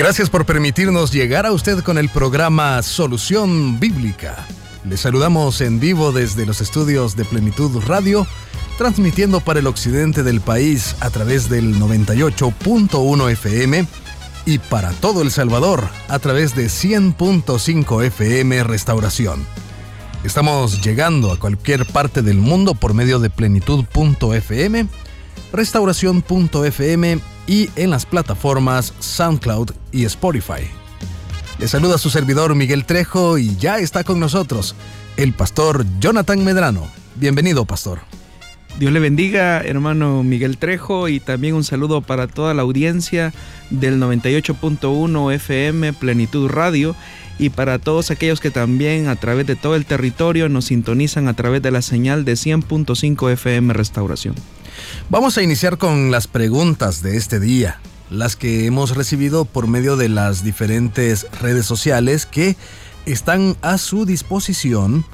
[0.00, 4.46] Gracias por permitirnos llegar a usted con el programa Solución Bíblica.
[4.82, 8.26] Le saludamos en vivo desde los estudios de Plenitud Radio,
[8.78, 13.86] transmitiendo para el occidente del país a través del 98.1 FM
[14.46, 19.44] y para todo El Salvador a través de 100.5 FM Restauración.
[20.24, 24.86] Estamos llegando a cualquier parte del mundo por medio de plenitud.fm,
[25.52, 30.70] restauración.fm y en las plataformas SoundCloud y Spotify.
[31.58, 34.76] Le saluda su servidor Miguel Trejo y ya está con nosotros
[35.16, 36.86] el pastor Jonathan Medrano.
[37.16, 37.98] Bienvenido, pastor.
[38.78, 43.34] Dios le bendiga, hermano Miguel Trejo, y también un saludo para toda la audiencia
[43.70, 46.94] del 98.1 FM Plenitud Radio
[47.40, 51.34] y para todos aquellos que también a través de todo el territorio nos sintonizan a
[51.34, 54.36] través de la señal de 100.5 FM Restauración.
[55.08, 59.96] Vamos a iniciar con las preguntas de este día, las que hemos recibido por medio
[59.96, 62.56] de las diferentes redes sociales que
[63.06, 65.04] están a su disposición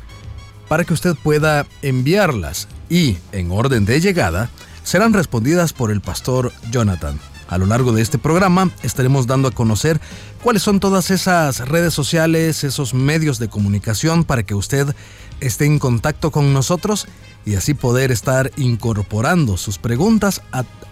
[0.68, 4.50] para que usted pueda enviarlas y, en orden de llegada,
[4.82, 7.18] serán respondidas por el pastor Jonathan.
[7.48, 10.00] A lo largo de este programa estaremos dando a conocer
[10.42, 14.94] cuáles son todas esas redes sociales, esos medios de comunicación para que usted
[15.40, 17.06] esté en contacto con nosotros
[17.44, 20.42] y así poder estar incorporando sus preguntas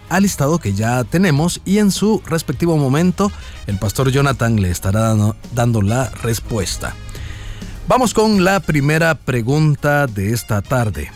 [0.09, 3.31] al listado que ya tenemos y en su respectivo momento
[3.67, 5.15] el pastor Jonathan le estará
[5.53, 6.95] dando la respuesta.
[7.87, 11.11] Vamos con la primera pregunta de esta tarde.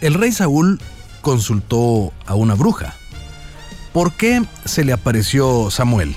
[0.00, 0.80] El rey Saúl
[1.20, 2.94] consultó a una bruja.
[3.98, 6.14] ¿Por qué se le apareció Samuel?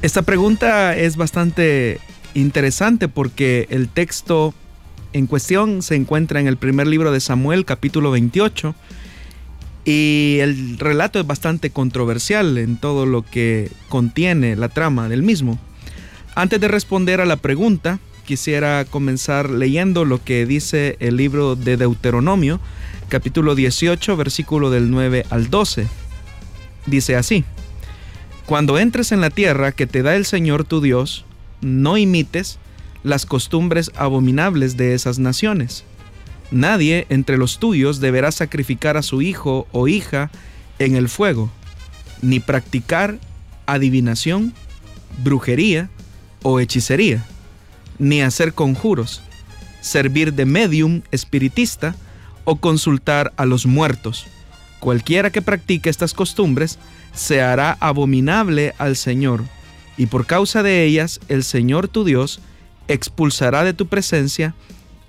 [0.00, 2.00] Esta pregunta es bastante
[2.32, 4.54] interesante porque el texto
[5.12, 8.74] en cuestión se encuentra en el primer libro de Samuel, capítulo 28,
[9.84, 15.58] y el relato es bastante controversial en todo lo que contiene la trama del mismo.
[16.34, 21.76] Antes de responder a la pregunta, quisiera comenzar leyendo lo que dice el libro de
[21.76, 22.60] Deuteronomio,
[23.10, 26.05] capítulo 18, versículo del 9 al 12.
[26.86, 27.44] Dice así,
[28.46, 31.24] Cuando entres en la tierra que te da el Señor tu Dios,
[31.60, 32.58] no imites
[33.02, 35.84] las costumbres abominables de esas naciones.
[36.50, 40.30] Nadie entre los tuyos deberá sacrificar a su hijo o hija
[40.78, 41.50] en el fuego,
[42.22, 43.18] ni practicar
[43.66, 44.54] adivinación,
[45.22, 45.90] brujería
[46.42, 47.24] o hechicería,
[47.98, 49.22] ni hacer conjuros,
[49.80, 51.96] servir de medium espiritista
[52.44, 54.26] o consultar a los muertos.
[54.86, 56.78] Cualquiera que practique estas costumbres
[57.12, 59.42] se hará abominable al Señor,
[59.96, 62.38] y por causa de ellas el Señor tu Dios
[62.86, 64.54] expulsará de tu presencia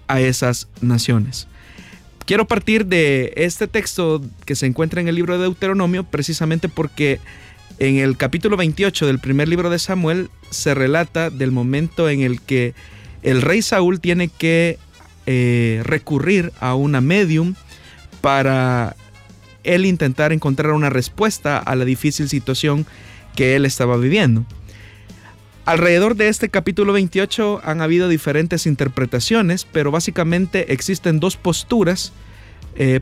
[0.07, 1.47] a esas naciones.
[2.25, 7.19] Quiero partir de este texto que se encuentra en el libro de Deuteronomio precisamente porque
[7.77, 12.41] en el capítulo 28 del primer libro de Samuel se relata del momento en el
[12.41, 12.73] que
[13.21, 14.79] el rey Saúl tiene que
[15.27, 17.53] eh, recurrir a una medium
[18.21, 18.95] para
[19.73, 22.85] él intentar encontrar una respuesta a la difícil situación
[23.35, 24.45] que él estaba viviendo.
[25.65, 32.13] Alrededor de este capítulo 28 han habido diferentes interpretaciones, pero básicamente existen dos posturas
[32.77, 33.01] eh,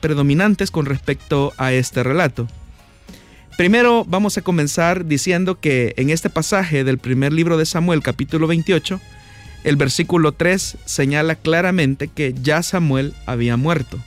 [0.00, 2.46] predominantes con respecto a este relato.
[3.56, 8.46] Primero vamos a comenzar diciendo que en este pasaje del primer libro de Samuel, capítulo
[8.46, 9.00] 28,
[9.64, 13.98] el versículo 3 señala claramente que ya Samuel había muerto.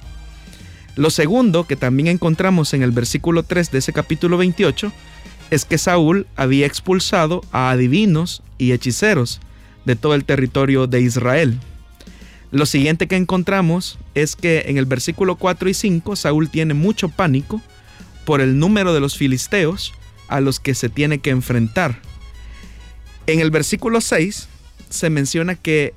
[1.00, 4.92] Lo segundo que también encontramos en el versículo 3 de ese capítulo 28
[5.50, 9.40] es que Saúl había expulsado a adivinos y hechiceros
[9.86, 11.58] de todo el territorio de Israel.
[12.52, 17.08] Lo siguiente que encontramos es que en el versículo 4 y 5 Saúl tiene mucho
[17.08, 17.62] pánico
[18.26, 19.94] por el número de los filisteos
[20.28, 22.02] a los que se tiene que enfrentar.
[23.26, 24.50] En el versículo 6
[24.90, 25.94] se menciona que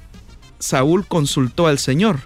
[0.61, 2.21] Saúl consultó al Señor,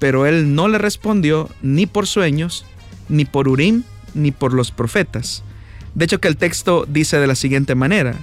[0.00, 2.66] pero él no le respondió ni por sueños,
[3.08, 5.44] ni por Urim, ni por los profetas.
[5.94, 8.16] De hecho que el texto dice de la siguiente manera,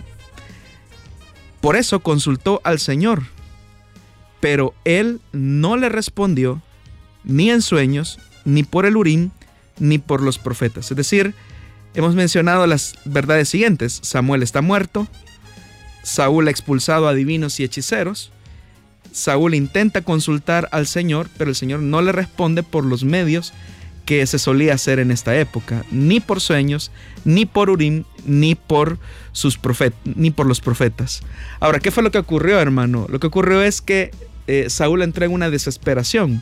[1.62, 3.24] por eso consultó al Señor
[4.40, 6.62] pero él no le respondió
[7.24, 9.32] ni en sueños, ni por el Urim,
[9.80, 10.92] ni por los profetas.
[10.92, 11.34] Es decir,
[11.94, 14.00] hemos mencionado las verdades siguientes.
[14.04, 15.08] Samuel está muerto,
[16.04, 18.32] Saúl ha expulsado a divinos y hechiceros,
[19.12, 23.54] Saúl intenta consultar al Señor, pero el Señor no le responde por los medios
[24.06, 26.92] que se solía hacer en esta época, ni por sueños,
[27.26, 29.00] ni por Urim, ni por
[29.34, 29.60] sus
[30.16, 31.22] ni por los profetas.
[31.60, 33.06] Ahora, ¿qué fue lo que ocurrió, hermano?
[33.10, 34.12] Lo que ocurrió es que
[34.48, 36.42] eh, Saúl entró en una desesperación.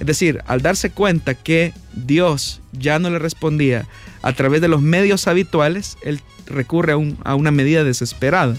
[0.00, 3.88] Es decir, al darse cuenta que Dios ya no le respondía
[4.22, 6.92] a través de los medios habituales, él recurre
[7.24, 8.54] a una medida desesperada.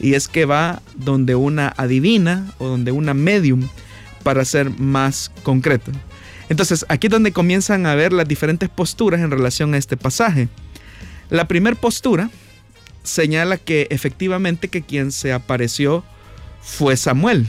[0.00, 3.68] Y es que va donde una adivina o donde una medium
[4.22, 5.92] para ser más concreto.
[6.48, 10.48] Entonces, aquí es donde comienzan a ver las diferentes posturas en relación a este pasaje.
[11.30, 12.30] La primera postura
[13.02, 16.04] señala que efectivamente que quien se apareció
[16.60, 17.46] fue Samuel.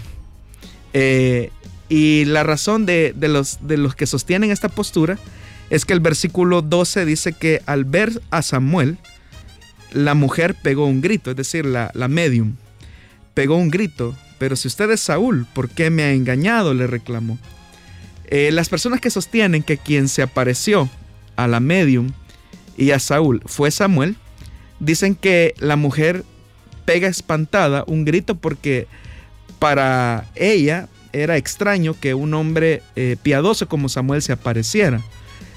[0.93, 1.49] Eh,
[1.89, 5.17] y la razón de, los, de los que sostienen esta postura
[5.69, 8.97] es que el versículo 12 dice que al ver a Samuel,
[9.95, 12.55] la mujer pegó un grito, es decir, la, la medium
[13.33, 14.15] pegó un grito.
[14.37, 16.73] Pero si usted es Saúl, ¿por qué me ha engañado?
[16.73, 17.39] le reclamó.
[18.25, 20.89] Eh, las personas que sostienen que quien se apareció
[21.35, 22.11] a la medium
[22.75, 24.17] y a Saúl fue Samuel,
[24.79, 26.25] dicen que la mujer
[26.83, 28.87] pega espantada un grito porque
[29.59, 35.01] para ella era extraño que un hombre eh, piadoso como Samuel se apareciera.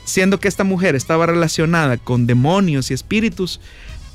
[0.05, 3.61] Siendo que esta mujer estaba relacionada con demonios y espíritus,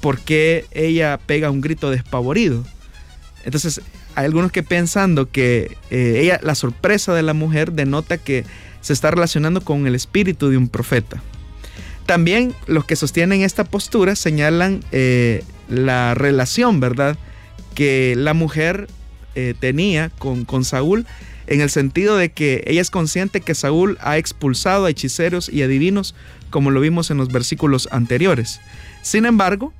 [0.04, 2.66] ¿por qué ella pega un grito despavorido?
[3.46, 3.80] Entonces,
[4.16, 8.44] hay algunos que pensando que eh, ella, la sorpresa de la mujer denota que
[8.82, 11.24] se está relacionando con el espíritu de un profeta.
[12.06, 17.18] También los que sostienen esta postura señalan eh, la relación, ¿verdad?,
[17.74, 18.90] que la mujer
[19.36, 21.06] eh, tenía con, con Saúl
[21.48, 25.62] en el sentido de que ella es consciente que Saúl ha expulsado a hechiceros y
[25.62, 26.14] adivinos,
[26.50, 28.60] como lo vimos en los versículos anteriores.
[29.02, 29.74] Sin embargo,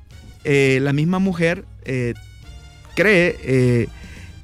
[0.44, 1.64] la misma mujer
[2.94, 3.88] cree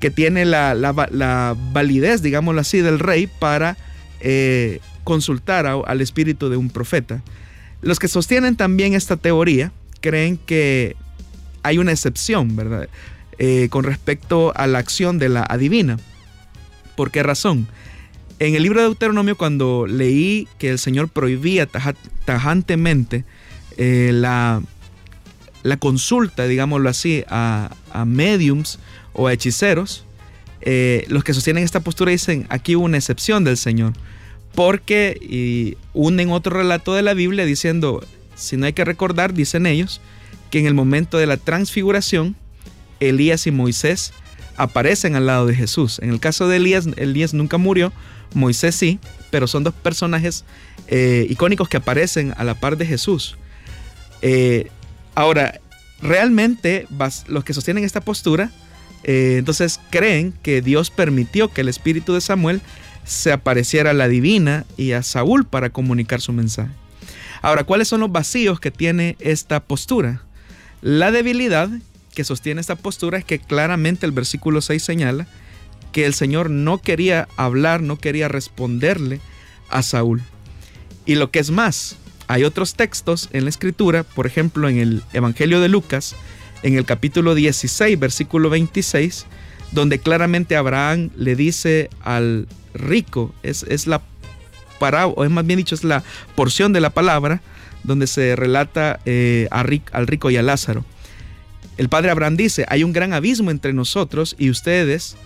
[0.01, 3.77] que tiene la, validez, digámoslo así, del rey para
[4.21, 7.23] eh, consultar al espíritu de un profeta.
[7.83, 10.97] Los que sostienen también esta teoría creen que
[11.63, 12.89] hay una excepción, ¿verdad?
[13.39, 15.99] Eh, con respecto a la acción de la adivina.
[16.97, 17.69] ¿Por qué razón?
[18.39, 21.69] En el libro de Deuteronomio, cuando leí que el Señor prohibía
[22.25, 23.25] tajantemente
[23.77, 24.63] eh, la,
[25.63, 28.79] la, consulta, digámoslo así, a, a mediums
[29.13, 30.05] o hechiceros,
[30.63, 33.93] eh, los que sostienen esta postura dicen, aquí hubo una excepción del Señor,
[34.55, 38.05] porque y unen otro relato de la Biblia diciendo,
[38.35, 40.01] si no hay que recordar, dicen ellos,
[40.51, 42.37] que en el momento de la transfiguración,
[42.99, 44.13] Elías y Moisés
[44.57, 45.99] aparecen al lado de Jesús.
[46.03, 47.93] En el caso de Elías, Elías nunca murió,
[48.35, 48.99] Moisés sí,
[49.31, 50.45] pero son dos personajes
[50.89, 53.37] eh, icónicos que aparecen a la par de Jesús.
[54.23, 54.71] Eh,
[55.15, 55.61] ahora,
[56.03, 56.87] realmente
[57.29, 58.51] los que sostienen esta postura
[59.05, 62.61] eh, entonces creen que Dios permitió que el espíritu de Samuel
[63.05, 66.71] se apareciera a la divina y a Saúl para comunicar su mensaje.
[67.43, 70.23] Ahora, ¿cuáles son los vacíos que tiene esta postura?
[70.83, 71.71] La debilidad
[72.15, 75.27] que sostiene esta postura es que claramente el versículo 6 señala
[75.93, 79.21] que el Señor no quería hablar, no quería responderle
[79.71, 80.23] a Saúl.
[81.07, 81.97] Y lo que es más,
[82.31, 86.15] hay otros textos en la escritura, por ejemplo en el Evangelio de Lucas,
[86.63, 89.27] en el capítulo 16, versículo 26,
[89.73, 94.01] donde claramente Abraham le dice al rico, es, es la
[94.79, 96.05] parábola, o es más bien dicho, es la
[96.37, 97.43] porción de la palabra
[97.83, 100.85] donde se relata eh, al rico y a Lázaro.
[101.79, 105.17] El padre Abraham dice, hay un gran abismo entre nosotros y ustedes,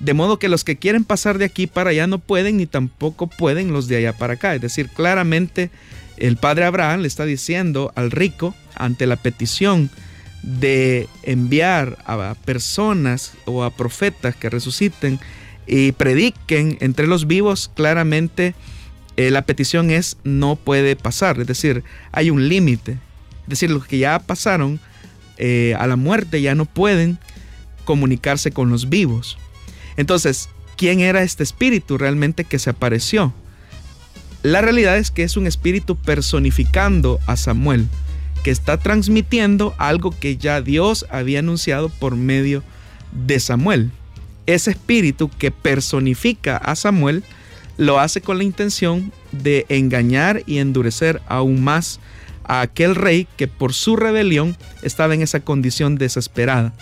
[0.00, 3.28] de modo que los que quieren pasar de aquí para allá no pueden, ni tampoco
[3.28, 4.56] pueden los de allá para acá.
[4.56, 5.70] Es decir, claramente
[6.20, 9.90] el padre Abraham le está diciendo al rico, ante la petición
[10.42, 15.18] de enviar a personas o a profetas que resuciten
[15.66, 18.54] y prediquen entre los vivos, claramente
[19.16, 21.82] eh, la petición es no puede pasar, es decir,
[22.12, 22.92] hay un límite.
[23.42, 24.78] Es decir, los que ya pasaron
[25.38, 27.18] eh, a la muerte ya no pueden
[27.84, 29.38] comunicarse con los vivos.
[29.96, 33.34] Entonces, ¿quién era este espíritu realmente que se apareció?
[34.42, 37.88] La realidad es que es un espíritu personificando a Samuel
[38.42, 42.62] que está transmitiendo algo que ya Dios había anunciado por medio
[43.12, 43.90] de Samuel.
[44.46, 47.24] Ese espíritu que personifica a Samuel
[47.76, 52.00] lo hace con la intención de engañar y endurecer aún más
[52.44, 56.72] a aquel rey que por su rebelión estaba en esa condición desesperada.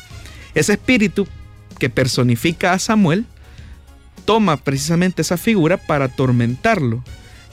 [0.54, 1.26] Ese espíritu
[1.78, 3.26] que personifica a Samuel
[4.24, 7.02] toma precisamente esa figura para atormentarlo,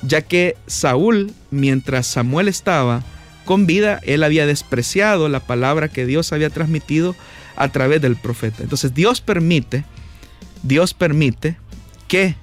[0.05, 3.03] ya que Saúl, mientras Samuel estaba
[3.45, 7.15] con vida, él había despreciado la palabra que Dios había transmitido
[7.55, 8.63] a través del profeta.
[8.63, 9.85] Entonces Dios permite,
[10.63, 11.57] Dios permite
[12.07, 12.35] que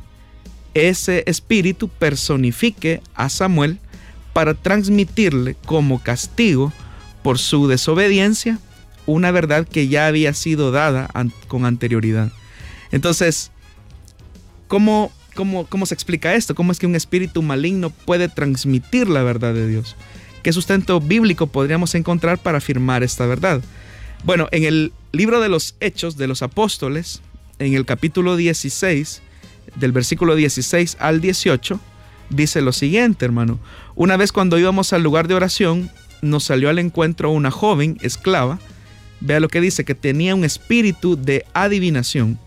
[0.75, 3.79] ese espíritu personifique a Samuel
[4.33, 6.73] para transmitirle como castigo
[7.23, 8.59] por su desobediencia
[9.07, 11.09] una verdad que ya había sido dada
[11.49, 12.31] con anterioridad.
[12.93, 13.51] Entonces,
[14.69, 16.55] ¿cómo, cómo, cómo se explica esto?
[16.55, 19.97] ¿Cómo es que un espíritu maligno puede transmitir la verdad de Dios?
[20.43, 23.61] ¿Qué sustento bíblico podríamos encontrar para afirmar esta verdad?
[24.25, 27.21] Bueno, en el libro de los Hechos de los Apóstoles,
[27.59, 29.23] en el capítulo 16,
[29.77, 31.81] del versículo 16 al 18,
[32.31, 33.59] dice lo siguiente, hermano.
[33.95, 35.91] Una vez cuando íbamos al lugar de oración,
[36.23, 38.59] nos salió al encuentro una joven esclava,
[39.21, 42.39] vea lo que dice, que tenía un espíritu de adivinación.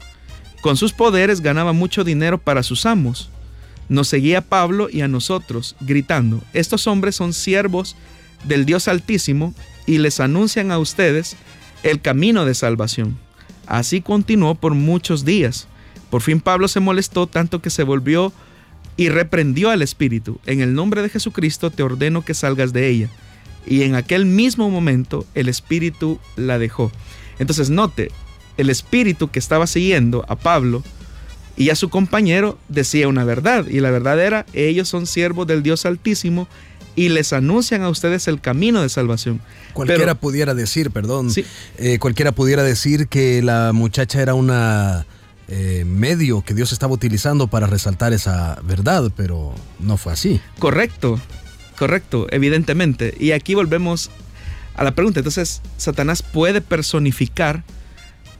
[0.63, 3.29] Con sus poderes ganaba mucho dinero para sus amos.
[3.89, 7.97] Nos seguía Pablo y a nosotros, gritando, estos hombres son siervos
[8.45, 9.53] del Dios Altísimo
[9.85, 11.35] y les anuncian a ustedes
[11.83, 13.17] el camino de salvación.
[13.67, 15.67] Así continuó por muchos días.
[16.09, 18.31] Por fin Pablo se molestó tanto que se volvió
[18.95, 20.39] y reprendió al espíritu.
[20.45, 23.09] En el nombre de Jesucristo te ordeno que salgas de ella.
[23.67, 26.89] Y en aquel mismo momento el espíritu la dejó.
[27.37, 28.13] Entonces note,
[28.57, 30.83] el espíritu que estaba siguiendo a Pablo
[31.55, 33.67] y a su compañero decía una verdad.
[33.67, 36.47] Y la verdad era, ellos son siervos del Dios Altísimo
[36.95, 39.41] y les anuncian a ustedes el camino de salvación.
[39.73, 41.31] Cualquiera pudiera decir, perdón,
[41.77, 45.05] eh, cualquiera pudiera decir que la muchacha era una
[45.47, 50.39] eh, medio que Dios estaba utilizando para resaltar esa verdad, pero no fue así.
[50.59, 51.19] Correcto,
[51.77, 53.15] correcto, evidentemente.
[53.19, 54.11] Y aquí volvemos
[54.75, 55.19] a la pregunta.
[55.19, 57.63] Entonces, Satanás puede personificar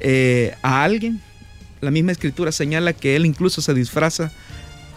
[0.04, 1.22] eh, a alguien.
[1.82, 4.32] La misma escritura señala que él incluso se disfraza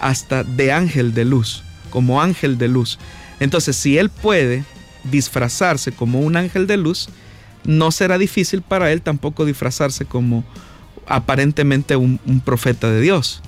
[0.01, 2.99] hasta de ángel de luz, como ángel de luz.
[3.41, 4.65] Entonces, si él puede
[5.05, 7.09] disfrazarse como un ángel de luz,
[7.65, 10.45] no será difícil para él tampoco disfrazarse como
[11.07, 13.43] aparentemente un, profeta de Dios.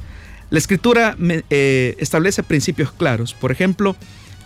[0.51, 1.17] La escritura
[1.51, 3.35] eh, establece principios claros.
[3.35, 3.97] Por ejemplo,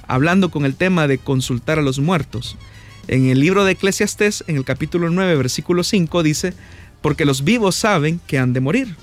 [0.06, 2.56] hablando con el tema de consultar a los muertos.
[3.08, 6.54] En el libro de Eclesiastés, en el capítulo 9, versículo 5, dice,
[7.02, 8.96] porque los vivos saben que han de morir,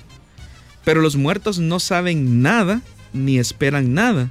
[0.84, 2.80] pero los muertos no saben nada
[3.12, 4.30] ni esperan nada,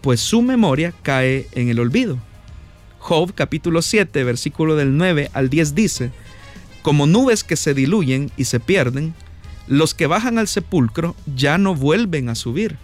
[0.00, 2.18] pues su memoria cae en el olvido.
[2.98, 6.10] Job capítulo 7, versículo del 9 al 10 dice,
[6.82, 9.14] como nubes que se diluyen y se pierden,
[9.66, 12.76] los que bajan al sepulcro ya no vuelven a subir,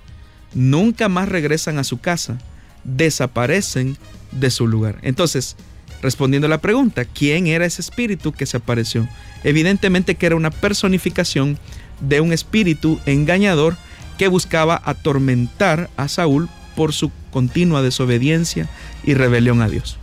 [0.54, 2.38] nunca más regresan a su casa,
[2.84, 3.96] desaparecen
[4.32, 4.98] de su lugar.
[5.02, 5.56] Entonces,
[6.02, 9.08] respondiendo a la pregunta, ¿quién era ese espíritu que se apareció?
[9.44, 11.58] Evidentemente que era una personificación
[12.00, 13.76] de un espíritu engañador
[14.18, 18.68] que buscaba atormentar a Saúl por su continua desobediencia
[19.04, 19.98] y rebelión a Dios.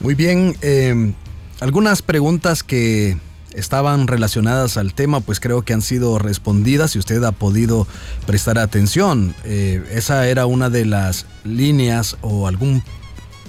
[0.00, 1.12] Muy bien, eh,
[1.60, 3.16] algunas preguntas que
[3.54, 7.86] estaban relacionadas al tema, pues creo que han sido respondidas y usted ha podido
[8.26, 9.34] prestar atención.
[9.44, 12.82] Eh, esa era una de las líneas o algún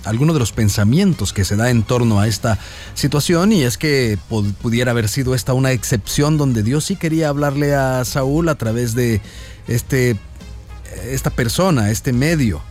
[0.05, 2.57] alguno de los pensamientos que se da en torno a esta
[2.93, 4.17] situación y es que
[4.61, 8.95] pudiera haber sido esta una excepción donde Dios sí quería hablarle a Saúl a través
[8.95, 9.21] de
[9.67, 10.17] este
[11.11, 12.61] esta persona, este medio.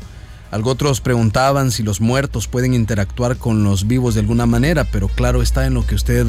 [0.55, 5.09] Algo otros preguntaban si los muertos pueden interactuar con los vivos de alguna manera, pero
[5.09, 6.29] claro está en lo que usted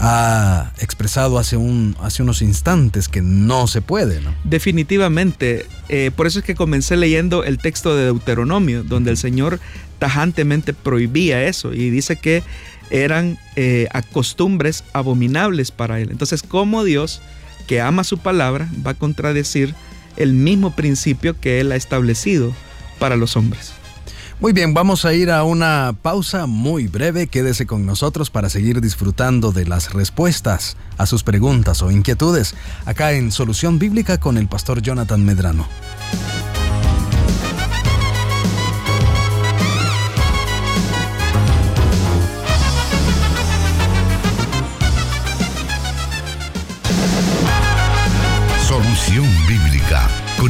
[0.00, 4.22] ha expresado hace, un, hace unos instantes, que no se puede.
[4.22, 4.34] ¿no?
[4.44, 5.66] Definitivamente.
[5.90, 9.60] Eh, por eso es que comencé leyendo el texto de Deuteronomio, donde el Señor
[9.98, 12.42] tajantemente prohibía eso y dice que
[12.90, 16.10] eran eh, costumbres abominables para él.
[16.10, 17.20] Entonces, ¿cómo Dios,
[17.66, 19.74] que ama su palabra, va a contradecir
[20.16, 22.54] el mismo principio que él ha establecido?
[22.98, 23.72] para los hombres.
[24.38, 27.26] Muy bien, vamos a ir a una pausa muy breve.
[27.26, 33.12] Quédese con nosotros para seguir disfrutando de las respuestas a sus preguntas o inquietudes acá
[33.12, 35.66] en Solución Bíblica con el pastor Jonathan Medrano.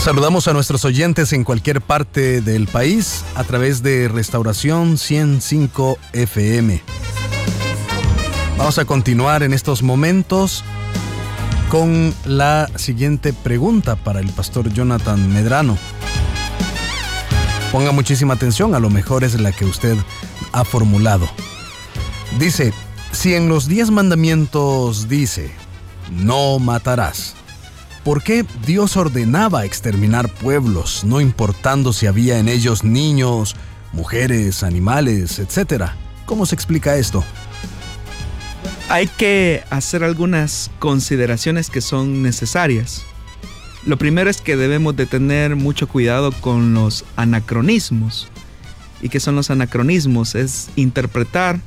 [0.00, 6.82] Saludamos a nuestros oyentes en cualquier parte del país a través de Restauración 105 FM.
[8.56, 10.64] Vamos a continuar en estos momentos
[11.68, 15.76] con la siguiente pregunta para el pastor Jonathan Medrano.
[17.70, 19.98] Ponga muchísima atención, a lo mejor es la que usted
[20.52, 21.28] ha formulado.
[22.38, 22.72] Dice,
[23.12, 25.50] si en los diez mandamientos dice,
[26.10, 27.36] no matarás,
[28.04, 33.56] ¿por qué Dios ordenaba exterminar pueblos, no importando si había en ellos niños,
[33.92, 35.96] mujeres, animales, etcétera?
[36.26, 37.24] ¿Cómo se explica esto?
[38.88, 43.04] Hay que hacer algunas consideraciones que son necesarias.
[43.86, 48.28] Lo primero es que debemos de tener mucho cuidado con los anacronismos.
[49.00, 50.34] ¿Y qué son los anacronismos?
[50.34, 51.60] Es interpretar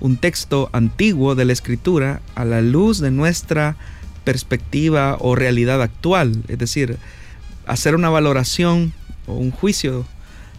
[0.00, 3.76] un texto antiguo de la escritura a la luz de nuestra
[4.24, 6.42] perspectiva o realidad actual.
[6.48, 6.98] Es decir,
[7.66, 8.92] hacer una valoración
[9.26, 10.04] o un juicio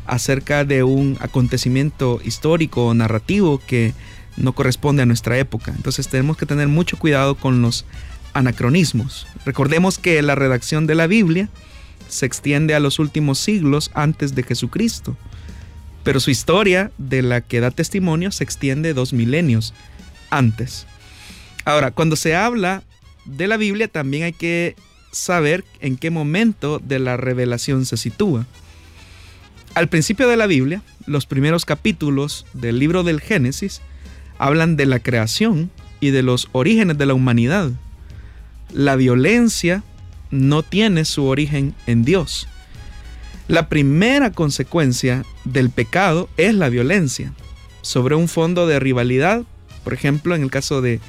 [0.05, 3.93] acerca de un acontecimiento histórico o narrativo que
[4.37, 5.73] no corresponde a nuestra época.
[5.75, 7.85] Entonces tenemos que tener mucho cuidado con los
[8.33, 9.27] anacronismos.
[9.45, 11.49] Recordemos que la redacción de la Biblia
[12.07, 15.17] se extiende a los últimos siglos antes de Jesucristo,
[16.03, 19.73] pero su historia de la que da testimonio se extiende dos milenios
[20.29, 20.85] antes.
[21.63, 22.83] Ahora, cuando se habla
[23.25, 24.75] de la Biblia también hay que
[25.11, 28.45] saber en qué momento de la revelación se sitúa.
[29.73, 33.81] Al principio de la Biblia, los primeros capítulos del libro del Génesis
[34.37, 37.71] hablan de la creación y de los orígenes de la humanidad
[38.75, 39.83] la violencia
[40.31, 42.47] no tiene su origen en Dios.
[43.47, 47.33] La primera consecuencia del pecado es la violencia,
[47.81, 49.43] sobre un fondo de rivalidad,
[49.83, 50.99] por ejemplo en el caso de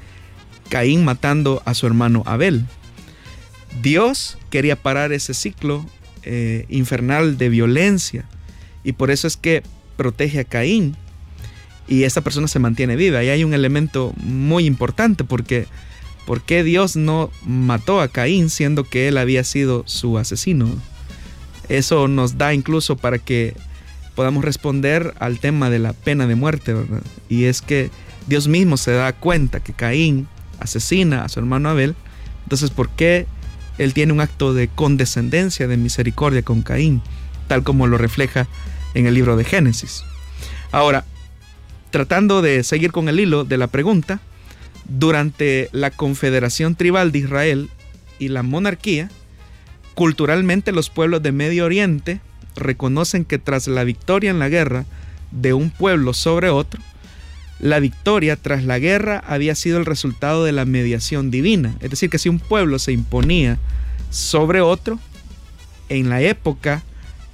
[0.69, 2.67] Caín matando a su hermano Abel.
[3.83, 5.85] Dios quería parar ese ciclo
[6.23, 8.25] eh, infernal de violencia
[8.85, 9.63] y por eso es que
[9.97, 10.97] protege a Caín
[11.89, 13.23] y esta persona se mantiene viva.
[13.23, 15.67] Y hay un elemento muy importante porque
[16.27, 20.69] ¿Por qué Dios no mató a Caín siendo que él había sido su asesino?
[21.69, 23.55] Eso nos da incluso para que
[24.17, 27.03] podamos responder al tema de la pena de muerte, ¿verdad?
[27.29, 27.91] Y es que
[28.27, 30.27] Dios mismo se da cuenta que Caín
[30.61, 31.95] asesina a su hermano Abel,
[32.45, 33.27] entonces ¿por qué
[33.79, 37.03] él tiene un acto de condescendencia, de misericordia con Caín,
[37.49, 38.47] tal como lo refleja
[38.95, 40.03] en el libro de Génesis?
[40.73, 41.05] Ahora,
[41.91, 44.21] tratando de seguir con el hilo de la pregunta,
[44.89, 47.71] durante la Confederación Tribal de Israel
[48.19, 49.11] y la monarquía,
[49.95, 52.21] culturalmente los pueblos de Medio Oriente
[52.55, 54.85] reconocen que tras la victoria en la guerra
[55.31, 56.81] de un pueblo sobre otro,
[57.59, 61.75] la victoria tras la guerra había sido el resultado de la mediación divina.
[61.81, 63.59] Es decir, que si un pueblo se imponía
[64.11, 64.99] sobre otro,
[65.89, 66.83] en la época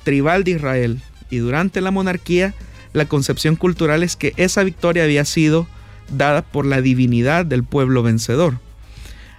[0.05, 2.55] tribal de Israel y durante la monarquía,
[2.93, 5.67] la concepción cultural es que esa victoria había sido
[6.11, 8.59] dada por la divinidad del pueblo vencedor.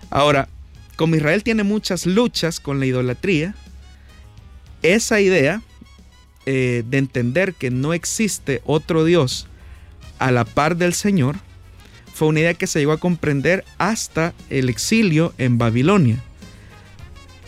[0.09, 0.49] Ahora,
[0.95, 3.55] como Israel tiene muchas luchas con la idolatría,
[4.81, 5.61] esa idea
[6.45, 9.47] eh, de entender que no existe otro Dios
[10.23, 11.35] a la par del Señor
[12.13, 16.23] fue una idea que se llegó a comprender hasta el exilio en Babilonia.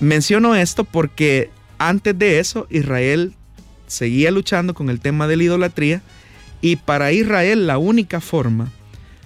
[0.02, 3.34] Menciono esto porque antes de eso Israel
[3.88, 6.02] seguía luchando con el tema de la idolatría
[6.60, 8.70] y para Israel la única forma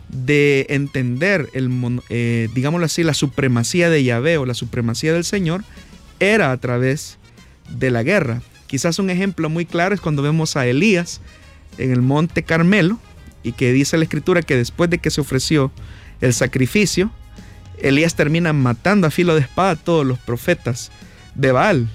[0.09, 1.71] de entender, el,
[2.09, 5.63] eh, digámoslo así, la supremacía de Yahvé o la supremacía del Señor
[6.19, 7.17] era a través
[7.67, 8.43] de la guerra.
[8.67, 11.19] Quizás un ejemplo muy claro es cuando vemos a Elías
[11.79, 12.99] en el monte Carmelo
[13.43, 15.71] y que dice la escritura que después de que se ofreció
[16.21, 17.12] el sacrificio,
[17.82, 20.91] Elías termina matando a filo de espada a todos los profetas
[21.36, 21.89] de Baal.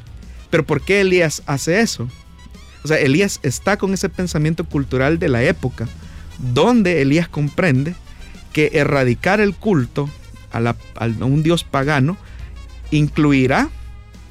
[0.51, 2.09] Pero ¿por qué Elías hace eso?
[2.83, 5.89] O sea, Elías está con ese pensamiento cultural de la época,
[6.39, 7.95] donde Elías comprende
[8.53, 10.09] que erradicar el culto
[10.53, 10.75] a,
[11.25, 12.17] un dios pagano
[12.91, 13.69] incluirá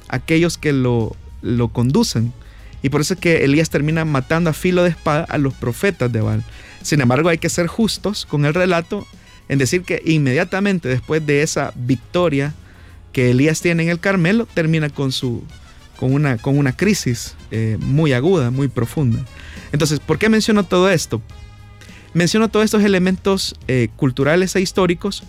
[0.08, 2.32] aquellos que lo, lo conducen.
[2.82, 6.10] Y por eso es que Elías termina matando a filo de espada a los profetas
[6.12, 6.44] de Baal.
[6.84, 9.06] Sin embargo, hay que ser justos con el relato
[9.48, 12.52] en decir que inmediatamente después de esa victoria
[13.12, 15.44] que Elías tiene en el Carmelo, termina con, su,
[15.96, 19.24] con, una, con una crisis eh, muy aguda, muy profunda.
[19.72, 21.22] Entonces, ¿por qué menciono todo esto?
[22.12, 25.22] Menciono todos estos elementos eh, culturales e históricos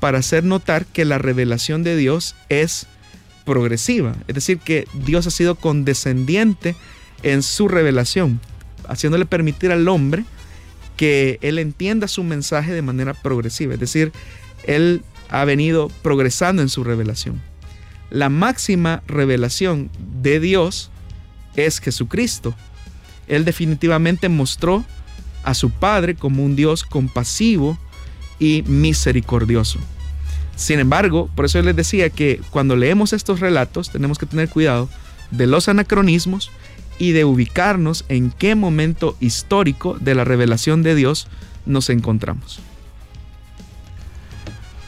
[0.00, 2.86] para hacer notar que la revelación de Dios es
[3.44, 6.74] progresiva, es decir, que Dios ha sido condescendiente
[7.22, 8.40] en su revelación,
[8.88, 10.24] haciéndole permitir al hombre
[11.02, 14.12] que él entienda su mensaje de manera progresiva, es decir,
[14.62, 17.42] él ha venido progresando en su revelación.
[18.10, 19.90] La máxima revelación
[20.22, 20.92] de Dios
[21.56, 22.54] es Jesucristo.
[23.26, 24.84] Él definitivamente mostró
[25.42, 27.76] a su Padre como un Dios compasivo
[28.38, 29.80] y misericordioso.
[30.54, 34.88] Sin embargo, por eso les decía que cuando leemos estos relatos tenemos que tener cuidado
[35.32, 36.52] de los anacronismos
[36.98, 41.28] y de ubicarnos en qué momento histórico de la revelación de Dios
[41.66, 42.60] nos encontramos.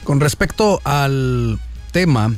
[0.05, 1.59] Con respecto al
[1.91, 2.35] tema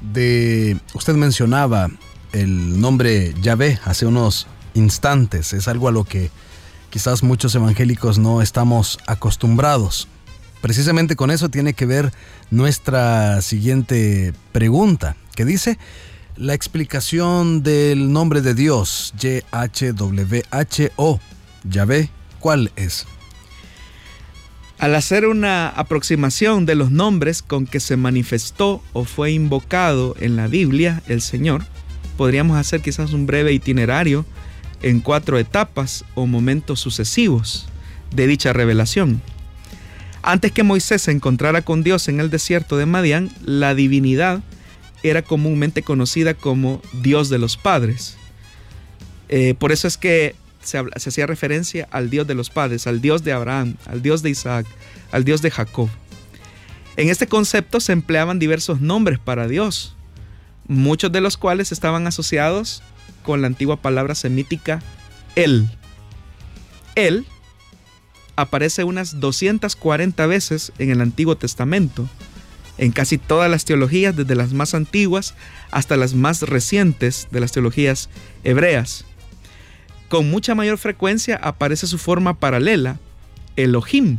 [0.00, 1.90] de, usted mencionaba
[2.32, 6.30] el nombre Yahvé hace unos instantes, es algo a lo que
[6.90, 10.08] quizás muchos evangélicos no estamos acostumbrados.
[10.62, 12.12] Precisamente con eso tiene que ver
[12.50, 15.78] nuestra siguiente pregunta, que dice,
[16.36, 19.60] la explicación del nombre de Dios, Y-H-W-H-O,
[21.64, 23.06] Yahvé, ¿cuál es?
[24.78, 30.36] Al hacer una aproximación de los nombres con que se manifestó o fue invocado en
[30.36, 31.64] la Biblia el Señor,
[32.18, 34.26] podríamos hacer quizás un breve itinerario
[34.82, 37.66] en cuatro etapas o momentos sucesivos
[38.14, 39.22] de dicha revelación.
[40.22, 44.42] Antes que Moisés se encontrara con Dios en el desierto de Madián, la divinidad
[45.02, 48.16] era comúnmente conocida como Dios de los padres.
[49.28, 53.24] Eh, por eso es que se, hacía referencia al Dios de los padres, al Dios
[53.24, 54.66] de Abraham, al Dios de Isaac,
[55.12, 55.88] al Dios de Jacob.
[56.96, 59.94] En este concepto se empleaban diversos nombres para Dios,
[60.66, 62.82] muchos de los cuales estaban asociados
[63.22, 64.82] con la antigua palabra semítica
[65.34, 65.68] Él.
[66.94, 67.26] Él
[68.36, 72.08] aparece unas 240 veces en el Antiguo Testamento,
[72.78, 75.34] en casi todas las teologías, desde las más antiguas
[75.70, 78.08] hasta las más recientes de las teologías
[78.44, 79.04] hebreas.
[80.08, 82.98] Con mucha mayor frecuencia aparece su forma paralela,
[83.56, 84.18] Elohim,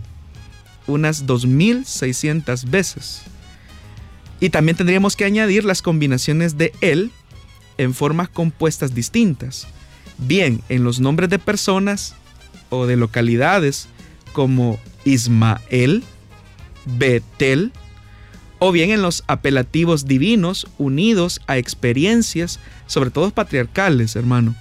[0.88, 3.22] unas 2600 veces.
[4.39, 7.12] Y también tendríamos que añadir las combinaciones de él
[7.78, 9.67] en formas compuestas distintas,
[10.17, 12.15] bien en los nombres de personas
[12.70, 13.88] o de localidades
[14.34, 16.04] como Ismael,
[16.86, 17.72] Betel,
[18.60, 24.56] o bien en los apelativos divinos unidos a experiencias, sobre todo patriarcales, hermano,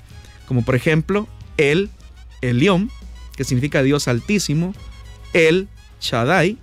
[0.47, 1.91] como por ejemplo el
[2.43, 2.91] Elión,
[3.37, 4.75] que significa Dios altísimo,
[5.33, 5.69] el
[6.01, 6.59] Shaddai,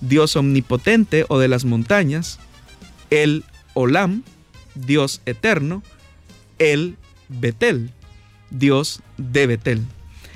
[0.00, 2.38] Dios omnipotente o de las montañas,
[3.10, 4.22] el Olam,
[4.74, 5.82] Dios eterno,
[6.58, 6.96] el
[7.28, 7.90] Betel,
[8.50, 9.82] Dios de Betel.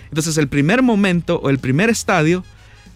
[0.09, 2.45] Entonces el primer momento o el primer estadio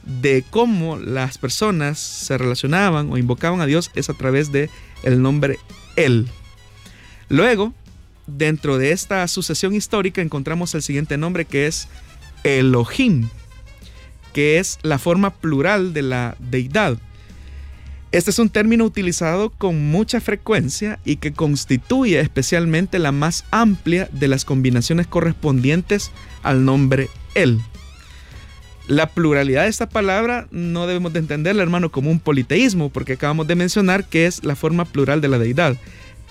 [0.09, 4.71] de cómo las personas se relacionaban o invocaban a Dios es a través de
[5.03, 5.59] el nombre
[5.97, 6.29] Él.
[7.29, 7.75] Luego,
[8.27, 11.89] dentro de esta sucesión histórica encontramos el siguiente nombre que es
[12.43, 13.29] Elohim,
[14.33, 16.99] que es la forma plural de la deidad.
[18.11, 24.09] Este es un término utilizado con mucha frecuencia y que constituye especialmente la más amplia
[24.13, 26.11] de las combinaciones correspondientes
[26.43, 27.61] al nombre Él.
[28.89, 33.47] La pluralidad de esta palabra no debemos de entenderla, hermano, como un politeísmo, porque acabamos
[33.47, 35.77] de mencionar que es la forma plural de la deidad,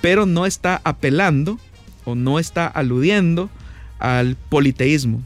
[0.01, 1.59] pero no está apelando
[2.03, 3.51] o no está aludiendo
[3.99, 5.21] al politeísmo.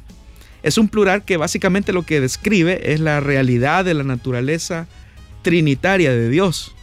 [0.62, 4.88] Es un plural que básicamente lo que describe es la realidad de la naturaleza
[5.42, 6.76] trinitaria de Dios.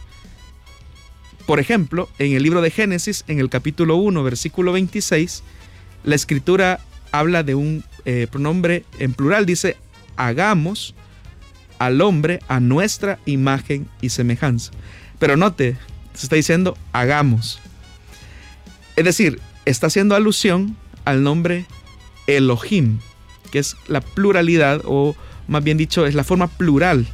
[1.45, 5.43] Por ejemplo, en el libro de Génesis, en el capítulo 1, versículo 26,
[6.03, 6.79] la escritura
[7.11, 9.77] habla de un eh, pronombre en plural, dice,
[10.19, 10.93] hagamos
[11.79, 14.71] al hombre a nuestra imagen y semejanza.
[15.17, 15.77] Pero note,
[16.13, 17.59] se está diciendo hagamos.
[18.95, 21.65] Es decir, está haciendo alusión al nombre
[22.27, 22.99] Elohim,
[23.49, 25.15] que es la pluralidad, o
[25.47, 27.07] más bien dicho, es la forma plural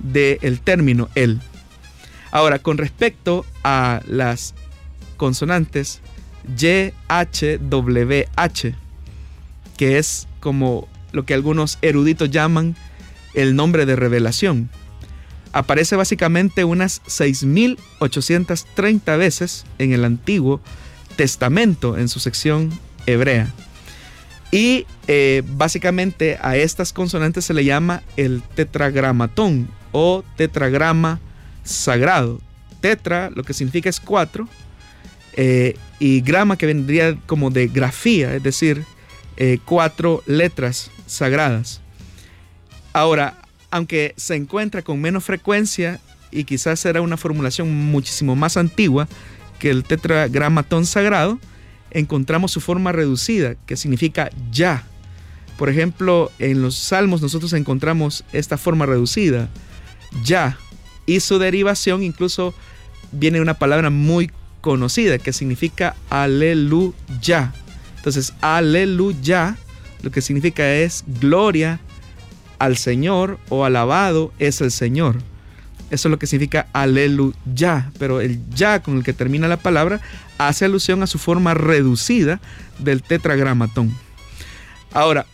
[0.00, 1.40] del término él.
[2.30, 4.54] Ahora, con respecto a las
[5.16, 6.00] consonantes
[6.58, 8.74] Y, H, W, H,
[9.76, 12.76] que es como lo que algunos eruditos llaman
[13.34, 14.70] el nombre de revelación,
[15.52, 20.60] aparece básicamente unas 6.830 veces en el Antiguo
[21.16, 22.70] Testamento en su sección
[23.06, 23.52] hebrea.
[24.50, 31.20] Y eh, básicamente a estas consonantes se le llama el tetragramatón o tetragrama
[31.64, 32.40] sagrado.
[32.80, 34.48] Tetra lo que significa es cuatro
[35.34, 38.84] eh, y grama que vendría como de grafía, es decir,
[39.40, 41.80] eh, cuatro letras sagradas.
[42.92, 43.38] Ahora,
[43.70, 46.00] aunque se encuentra con menos frecuencia
[46.32, 49.06] y quizás era una formulación muchísimo más antigua
[49.60, 51.38] que el tetragramatón sagrado,
[51.92, 54.82] encontramos su forma reducida, que significa ya.
[55.56, 59.48] Por ejemplo, en los salmos nosotros encontramos esta forma reducida,
[60.24, 60.58] ya.
[61.06, 62.54] Y su derivación incluso
[63.12, 67.52] viene una palabra muy conocida que significa aleluya.
[68.08, 69.58] Entonces, aleluya
[70.00, 71.78] lo que significa es gloria
[72.58, 75.16] al Señor o alabado es el Señor.
[75.90, 80.00] Eso es lo que significa aleluya, pero el ya con el que termina la palabra
[80.38, 82.40] hace alusión a su forma reducida
[82.78, 83.94] del tetragramatón.
[84.94, 85.26] Ahora,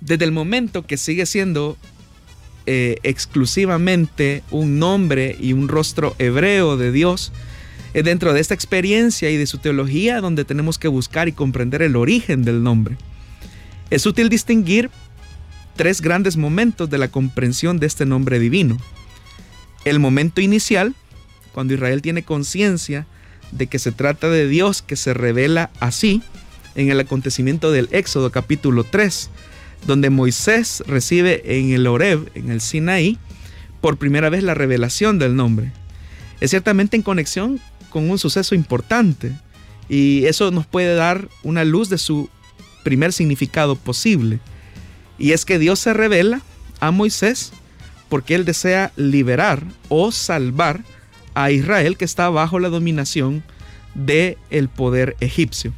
[0.00, 1.76] desde el momento que sigue siendo
[2.64, 7.30] eh, exclusivamente un nombre y un rostro hebreo de Dios,
[7.98, 11.82] es dentro de esta experiencia y de su teología donde tenemos que buscar y comprender
[11.82, 12.96] el origen del nombre.
[13.90, 14.90] Es útil distinguir
[15.76, 18.76] tres grandes momentos de la comprensión de este nombre divino.
[19.84, 20.94] El momento inicial,
[21.52, 23.06] cuando Israel tiene conciencia
[23.52, 26.22] de que se trata de Dios que se revela así,
[26.74, 29.30] en el acontecimiento del Éxodo capítulo 3,
[29.86, 33.18] donde Moisés recibe en el Horeb, en el Sinaí,
[33.80, 35.72] por primera vez la revelación del nombre.
[36.40, 39.32] Es ciertamente en conexión con un suceso importante
[39.88, 42.28] y eso nos puede dar una luz de su
[42.84, 44.40] primer significado posible.
[45.18, 46.42] Y es que Dios se revela
[46.80, 47.52] a Moisés
[48.08, 50.84] porque él desea liberar o salvar
[51.34, 53.42] a Israel que está bajo la dominación
[53.94, 55.72] del el poder egipcio.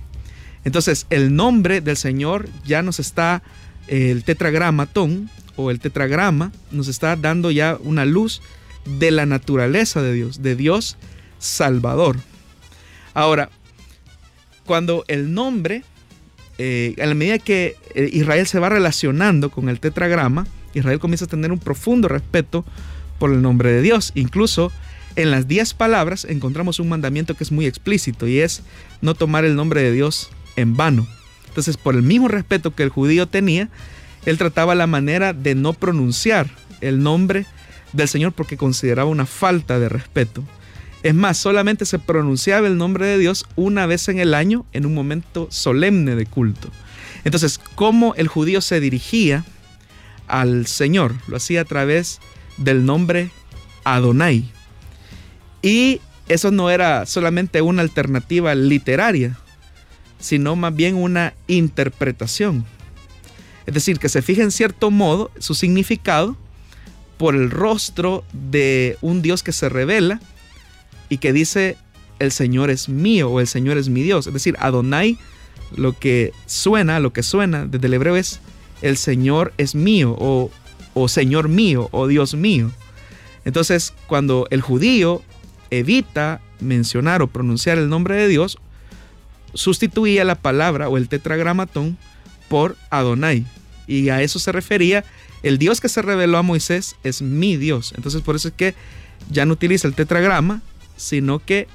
[0.64, 3.42] Entonces, el nombre del Señor ya nos está,
[3.88, 8.42] el tetragramatón o el tetragrama, nos está dando ya una luz
[8.84, 10.96] de la naturaleza de Dios, de Dios
[11.40, 12.16] Salvador.
[13.14, 13.50] Ahora,
[14.64, 15.82] cuando el nombre,
[16.58, 21.24] eh, a la medida que eh, Israel se va relacionando con el tetragrama, Israel comienza
[21.24, 22.64] a tener un profundo respeto
[23.18, 24.12] por el nombre de Dios.
[24.14, 24.70] Incluso
[25.16, 28.62] en las diez palabras encontramos un mandamiento que es muy explícito y es
[29.00, 31.08] no tomar el nombre de Dios en vano.
[31.48, 33.68] Entonces, por el mismo respeto que el judío tenía,
[34.24, 36.48] él trataba la manera de no pronunciar
[36.80, 37.46] el nombre
[37.92, 40.44] del Señor porque consideraba una falta de respeto.
[41.02, 44.84] Es más, solamente se pronunciaba el nombre de Dios una vez en el año en
[44.84, 46.70] un momento solemne de culto.
[47.24, 49.44] Entonces, ¿cómo el judío se dirigía
[50.26, 51.14] al Señor?
[51.26, 52.20] Lo hacía a través
[52.58, 53.30] del nombre
[53.84, 54.50] Adonai.
[55.62, 59.38] Y eso no era solamente una alternativa literaria,
[60.18, 62.66] sino más bien una interpretación.
[63.66, 66.36] Es decir, que se fije en cierto modo su significado
[67.16, 70.20] por el rostro de un Dios que se revela
[71.10, 71.76] y que dice
[72.18, 74.26] el Señor es mío o el Señor es mi Dios.
[74.26, 75.18] Es decir, Adonai,
[75.76, 78.40] lo que suena, lo que suena desde el hebreo es
[78.80, 80.50] el Señor es mío o,
[80.94, 82.70] o Señor mío o Dios mío.
[83.44, 85.22] Entonces, cuando el judío
[85.70, 88.58] evita mencionar o pronunciar el nombre de Dios,
[89.54, 91.98] sustituía la palabra o el tetragramatón
[92.48, 93.46] por Adonai.
[93.86, 95.04] Y a eso se refería,
[95.42, 97.92] el Dios que se reveló a Moisés es mi Dios.
[97.96, 98.74] Entonces por eso es que
[99.30, 100.62] ya no utiliza el tetragrama,
[101.00, 101.66] sino que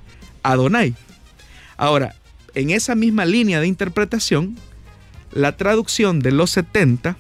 [0.44, 0.94] Adonai.
[1.78, 2.16] Ahora,
[2.54, 4.56] en esa misma línea de interpretación,
[5.32, 7.18] la traducción de los 70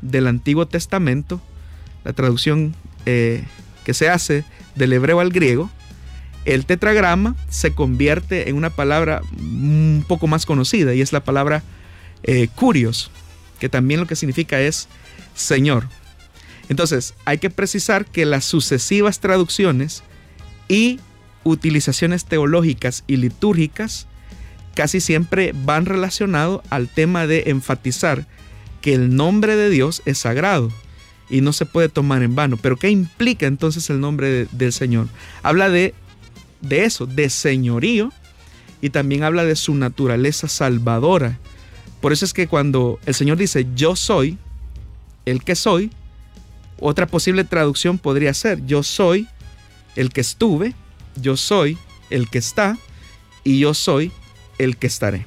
[0.00, 1.40] del Antiguo Testamento,
[2.04, 3.44] la traducción eh,
[3.84, 4.44] que se hace
[4.74, 5.70] del hebreo al griego,
[6.44, 11.62] el tetragrama se convierte en una palabra un poco más conocida y es la palabra
[12.22, 13.10] eh, curios,
[13.58, 14.88] que también lo que significa es
[15.34, 15.88] Señor.
[16.68, 20.02] Entonces, hay que precisar que las sucesivas traducciones
[20.68, 21.00] y
[21.44, 24.06] utilizaciones teológicas y litúrgicas
[24.74, 28.26] casi siempre van relacionados al tema de enfatizar
[28.80, 30.70] que el nombre de Dios es sagrado
[31.30, 32.58] y no se puede tomar en vano.
[32.60, 35.08] Pero ¿qué implica entonces el nombre del Señor?
[35.42, 35.94] Habla de
[36.64, 38.12] de eso, de señorío,
[38.80, 41.38] y también habla de su naturaleza salvadora.
[42.00, 44.38] Por eso es que cuando el Señor dice yo soy,
[45.24, 45.90] el que soy,
[46.78, 49.28] otra posible traducción podría ser yo soy
[49.96, 50.74] el que estuve,
[51.20, 51.78] yo soy
[52.10, 52.78] el que está
[53.42, 54.12] y yo soy
[54.58, 55.26] el que estaré.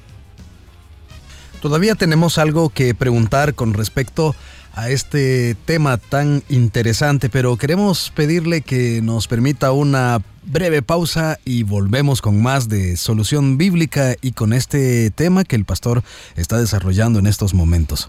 [1.60, 4.34] Todavía tenemos algo que preguntar con respecto
[4.74, 11.64] a este tema tan interesante, pero queremos pedirle que nos permita una breve pausa y
[11.64, 16.04] volvemos con más de solución bíblica y con este tema que el pastor
[16.36, 18.08] está desarrollando en estos momentos.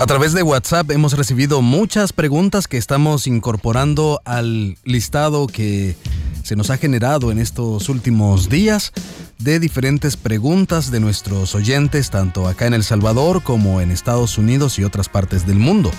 [0.00, 5.94] A través de WhatsApp hemos recibido muchas preguntas que estamos incorporando al listado que
[6.42, 8.94] se nos ha generado en estos últimos días
[9.38, 14.78] de diferentes preguntas de nuestros oyentes, tanto acá en El Salvador como en Estados Unidos
[14.78, 15.90] y otras partes del mundo.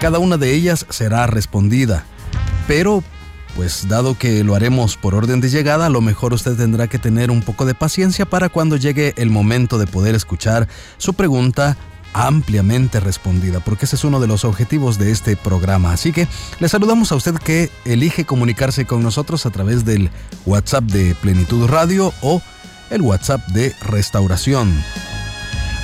[0.00, 2.06] Cada una de ellas será respondida,
[2.66, 3.04] pero
[3.54, 6.98] pues dado que lo haremos por orden de llegada, a lo mejor usted tendrá que
[6.98, 11.76] tener un poco de paciencia para cuando llegue el momento de poder escuchar su pregunta
[12.12, 15.92] ampliamente respondida, porque ese es uno de los objetivos de este programa.
[15.92, 16.28] Así que
[16.60, 20.10] le saludamos a usted que elige comunicarse con nosotros a través del
[20.46, 22.42] WhatsApp de Plenitud Radio o
[22.90, 24.72] el WhatsApp de Restauración.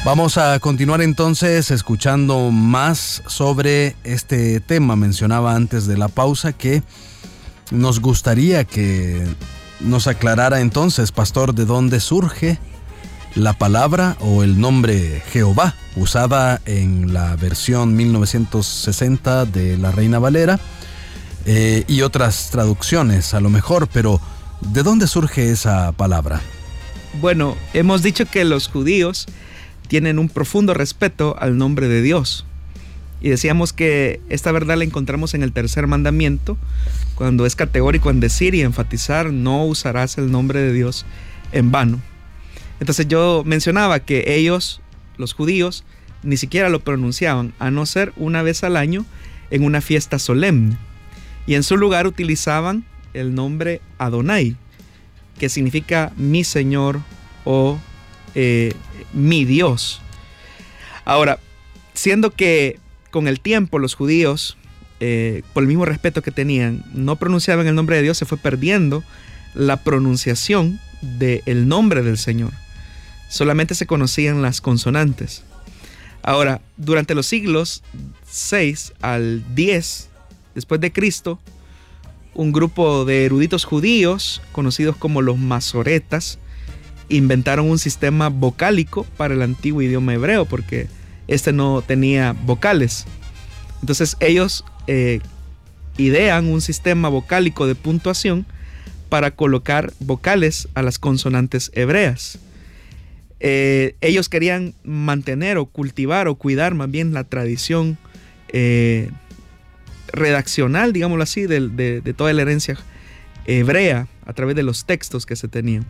[0.05, 4.97] Vamos a continuar entonces escuchando más sobre este tema.
[4.97, 6.83] Mencionaba antes de la pausa que
[7.71, 9.27] nos gustaría que
[9.81, 12.59] nos aclarara entonces, pastor, de dónde surge
[13.35, 20.59] la palabra o el nombre Jehová, usada en la versión 1960 de la Reina Valera
[21.47, 24.21] eh, y otras traducciones a lo mejor, pero
[24.61, 26.41] ¿de dónde surge esa palabra?
[27.21, 29.27] Bueno, hemos dicho que los judíos
[29.88, 32.45] tienen un profundo respeto al nombre de Dios.
[33.21, 36.57] Y decíamos que esta verdad la encontramos en el tercer mandamiento,
[37.17, 41.05] cuando es categórico en decir y enfatizar, no usarás el nombre de Dios
[41.51, 42.01] en vano.
[42.81, 44.81] Entonces yo mencionaba que ellos,
[45.17, 45.85] los judíos,
[46.23, 49.05] ni siquiera lo pronunciaban, a no ser una vez al año
[49.51, 50.77] en una fiesta solemne.
[51.47, 54.57] Y en su lugar utilizaban el nombre Adonai,
[55.38, 57.01] que significa mi Señor
[57.45, 57.79] o
[58.35, 58.73] eh,
[59.12, 60.01] mi Dios.
[61.05, 61.38] Ahora,
[61.95, 62.79] siendo que
[63.11, 64.57] con el tiempo los judíos,
[65.01, 68.38] eh, por el mismo respeto que tenían, no pronunciaban el nombre de Dios, se fue
[68.38, 69.03] perdiendo
[69.55, 72.53] la pronunciación del nombre del Señor
[73.29, 75.43] solamente se conocían las consonantes.
[76.23, 77.83] Ahora, durante los siglos
[78.31, 80.09] 6 al 10
[80.55, 81.38] después de Cristo,
[82.35, 86.38] un grupo de eruditos judíos, conocidos como los masoretas,
[87.09, 90.88] inventaron un sistema vocálico para el antiguo idioma hebreo, porque
[91.27, 93.07] este no tenía vocales.
[93.81, 95.21] Entonces ellos eh,
[95.97, 98.47] idean un sistema vocálico de puntuación
[99.09, 102.38] para colocar vocales a las consonantes hebreas.
[103.40, 107.98] Eh, ellos querían mantener o cultivar o cuidar más bien la tradición
[108.48, 109.11] eh,
[110.12, 112.77] redaccional, digámoslo así, de, toda la herencia
[113.46, 115.87] hebrea a través de los textos que se tenían.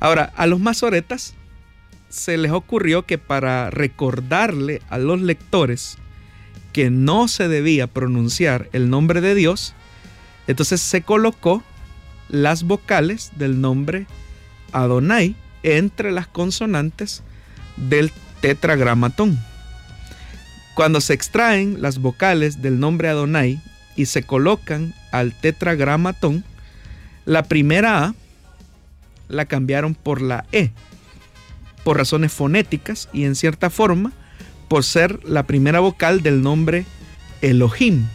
[0.00, 1.34] Ahora, a los masoretas
[2.08, 5.96] se les ocurrió que para recordarle a los lectores
[6.72, 9.74] que no se debía pronunciar el nombre de Dios,
[10.46, 11.62] entonces se colocó
[12.28, 14.06] las vocales del nombre
[14.72, 17.22] Adonai entre las consonantes
[17.76, 19.38] del tetragramatón.
[20.74, 23.60] Cuando se extraen las vocales del nombre Adonai
[23.96, 26.44] y se colocan al tetragramatón,
[27.24, 28.14] la primera A
[29.28, 30.70] la cambiaron por la E,
[31.84, 34.12] por razones fonéticas y en cierta forma
[34.68, 36.86] por ser la primera vocal del nombre
[37.42, 38.06] Elohim.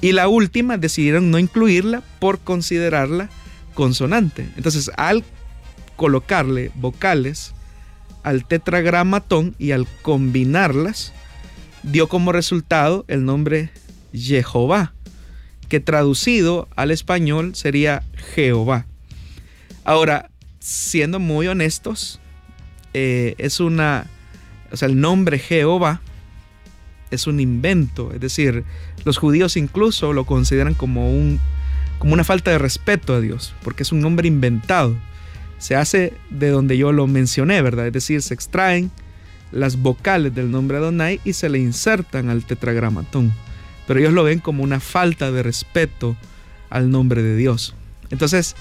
[0.00, 3.28] Y la última decidieron no incluirla por considerarla
[3.74, 4.48] consonante.
[4.56, 5.24] Entonces, al
[5.96, 7.52] colocarle vocales
[8.22, 11.12] al tetragramatón y al combinarlas
[11.82, 13.70] dio como resultado el nombre
[14.12, 14.94] Jehová,
[15.68, 18.02] que traducido al español sería
[18.34, 18.86] Jehová.
[19.84, 22.20] Ahora, siendo muy honestos,
[22.94, 24.06] eh, es una,
[24.72, 26.00] o sea, el nombre Jehová
[27.10, 28.64] es un invento, es decir,
[29.04, 31.40] los judíos incluso lo consideran como un
[31.98, 34.96] como una falta de respeto a Dios, porque es un nombre inventado
[35.58, 37.86] se hace de donde yo lo mencioné, ¿verdad?
[37.86, 38.90] Es decir, se extraen
[39.52, 43.32] las vocales del nombre Adonai y se le insertan al tetragramatón.
[43.86, 46.16] Pero ellos lo ven como una falta de respeto
[46.70, 47.74] al nombre de Dios.
[48.10, 48.56] Entonces,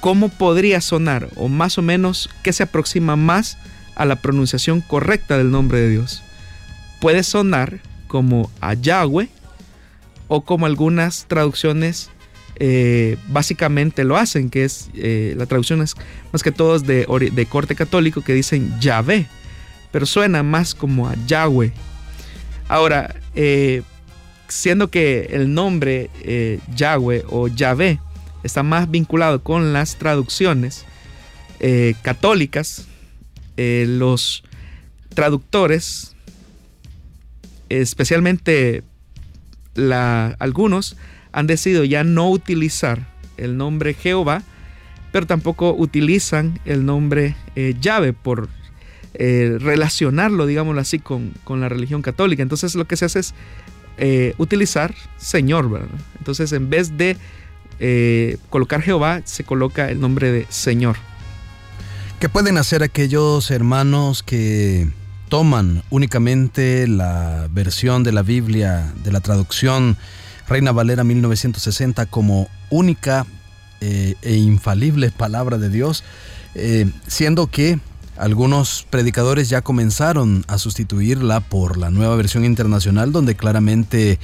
[0.00, 1.28] ¿cómo podría sonar?
[1.36, 3.58] O más o menos, ¿qué se aproxima más
[3.94, 6.22] a la pronunciación correcta del nombre de Dios?
[7.00, 9.28] Puede sonar como a Yahweh
[10.28, 12.10] o como algunas traducciones
[12.56, 15.94] eh, básicamente lo hacen, que es eh, la traducción es
[16.32, 19.26] más que todo de, corte católico que dicen Yahvé,
[19.90, 21.72] pero suena más como a Yahweh.
[22.68, 23.82] Ahora, eh,
[24.48, 26.10] siendo que el nombre
[26.74, 27.98] Yahweh o Yahvé
[28.42, 30.84] está más vinculado con las traducciones
[32.02, 32.86] católicas,
[33.56, 34.42] los
[35.14, 36.14] traductores,
[37.68, 38.82] especialmente
[40.38, 40.96] algunos,
[41.32, 43.06] han decidido ya no utilizar
[43.36, 44.42] el nombre Jehová,
[45.10, 48.48] pero tampoco utilizan el nombre eh, llave por
[49.14, 52.42] eh, relacionarlo, digámoslo así, con, la religión católica.
[52.42, 53.34] Entonces lo que se hace es
[53.98, 55.88] eh, utilizar Señor, ¿verdad?
[56.18, 57.18] Entonces en vez de
[57.78, 60.96] eh, colocar Jehová se coloca el nombre de Señor.
[62.20, 64.88] ¿Qué pueden hacer aquellos hermanos que
[65.28, 69.98] toman únicamente la versión de la Biblia, de la traducción
[70.48, 73.26] Reina Valera 1960 como única
[73.80, 76.04] eh, e infalible palabra de Dios,
[76.54, 77.78] eh, siendo que
[78.16, 84.18] algunos predicadores ya comenzaron a sustituirla por la nueva versión internacional donde claramente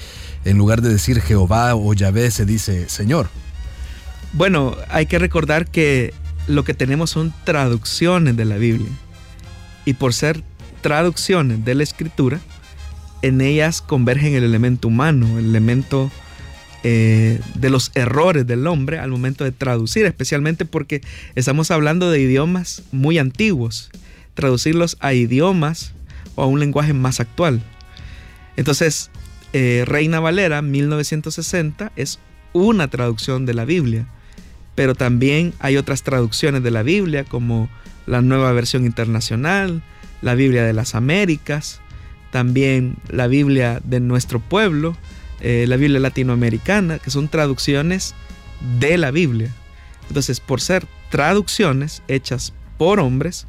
[0.44, 3.28] en lugar de decir Jehová o Yahvé se dice Señor.
[4.34, 6.12] Bueno, hay que recordar que
[6.46, 8.90] lo que tenemos son traducciones de la Biblia.
[9.84, 10.42] Y por ser
[10.82, 12.40] traducciones de la escritura,
[13.22, 16.10] en ellas convergen el elemento humano, el elemento
[16.84, 21.00] eh, de los errores del hombre al momento de traducir, especialmente porque
[21.34, 23.90] estamos hablando de idiomas muy antiguos,
[24.34, 25.92] traducirlos a idiomas
[26.34, 27.62] o a un lenguaje más actual.
[28.56, 29.10] Entonces,
[29.52, 32.18] eh, Reina Valera 1960 es
[32.52, 34.06] una traducción de la Biblia
[34.78, 37.68] pero también hay otras traducciones de la Biblia como
[38.06, 39.82] la nueva versión internacional,
[40.22, 41.80] la Biblia de las Américas,
[42.30, 44.96] también la Biblia de nuestro pueblo,
[45.40, 48.14] eh, la Biblia latinoamericana, que son traducciones
[48.78, 49.50] de la Biblia.
[50.08, 53.46] Entonces, por ser traducciones hechas por hombres,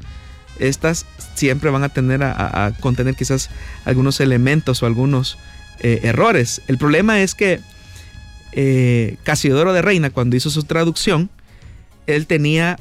[0.58, 3.50] estas siempre van a tener a, contener quizás
[3.84, 5.38] algunos elementos o algunos
[5.80, 6.62] eh, errores.
[6.68, 7.60] El problema es que
[8.52, 11.30] eh, Casiodoro de Reina, cuando hizo su traducción,
[12.06, 12.78] él tenía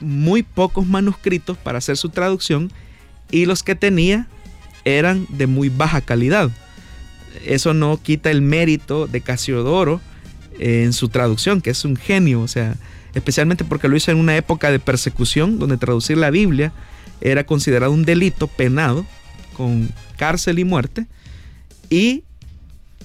[0.00, 2.72] muy pocos manuscritos para hacer su traducción
[3.30, 4.28] y los que tenía
[4.84, 6.50] eran de muy baja calidad.
[7.44, 10.00] Eso no quita el mérito de Casiodoro
[10.58, 12.76] en su traducción, que es un genio, o sea,
[13.14, 16.72] especialmente porque lo hizo en una época de persecución donde traducir la Biblia
[17.20, 19.04] era considerado un delito penado
[19.56, 21.06] con cárcel y muerte
[21.90, 22.24] y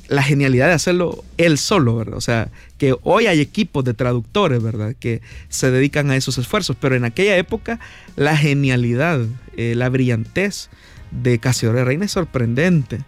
[0.07, 2.17] la genialidad de hacerlo él solo, ¿verdad?
[2.17, 2.49] O sea,
[2.79, 4.95] que hoy hay equipos de traductores, ¿verdad?
[4.99, 7.79] Que se dedican a esos esfuerzos, pero en aquella época
[8.15, 9.21] la genialidad,
[9.55, 10.69] eh, la brillantez
[11.11, 12.99] de Casiodoro de Reina es sorprendente.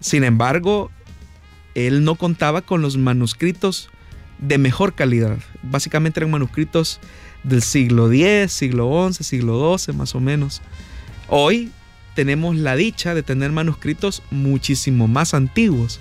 [0.00, 0.90] Sin embargo,
[1.74, 3.90] él no contaba con los manuscritos
[4.38, 5.38] de mejor calidad.
[5.62, 7.00] Básicamente eran manuscritos
[7.42, 10.62] del siglo X, siglo XI, siglo XII, más o menos.
[11.28, 11.70] Hoy
[12.14, 16.00] tenemos la dicha de tener manuscritos muchísimo más antiguos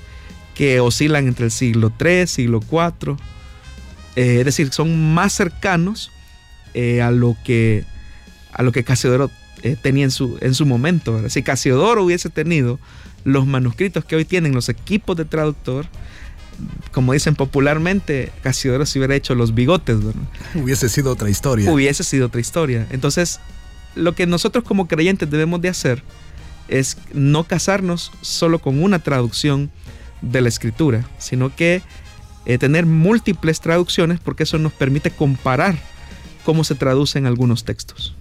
[0.55, 3.17] que oscilan entre el siglo III, siglo IV,
[4.15, 6.11] eh, es decir, son más cercanos
[6.73, 7.85] eh, a lo que
[8.51, 9.29] a lo que Casiodoro
[9.63, 11.29] eh, tenía en su, en su momento.
[11.29, 12.79] Si Casiodoro hubiese tenido
[13.23, 15.85] los manuscritos que hoy tienen los equipos de traductor,
[16.91, 19.97] como dicen popularmente, Casiodoro se hubiera hecho los bigotes.
[20.55, 21.71] Hubiese sido otra historia.
[21.71, 22.87] Hubiese sido otra historia.
[22.89, 23.39] Entonces,
[23.95, 26.03] lo que nosotros como creyentes debemos de hacer
[26.67, 29.71] es no casarnos solo con una traducción
[30.21, 31.81] de la escritura, sino que
[32.45, 35.77] eh, tener múltiples traducciones porque eso nos permite comparar
[36.43, 38.15] cómo se traducen algunos textos.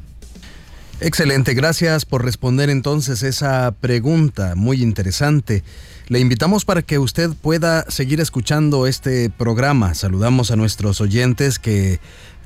[1.00, 5.62] Excelente, gracias por responder entonces esa pregunta muy interesante.
[6.08, 9.92] Le invitamos para que usted pueda seguir escuchando este programa.
[9.92, 12.00] Saludamos a nuestros oyentes que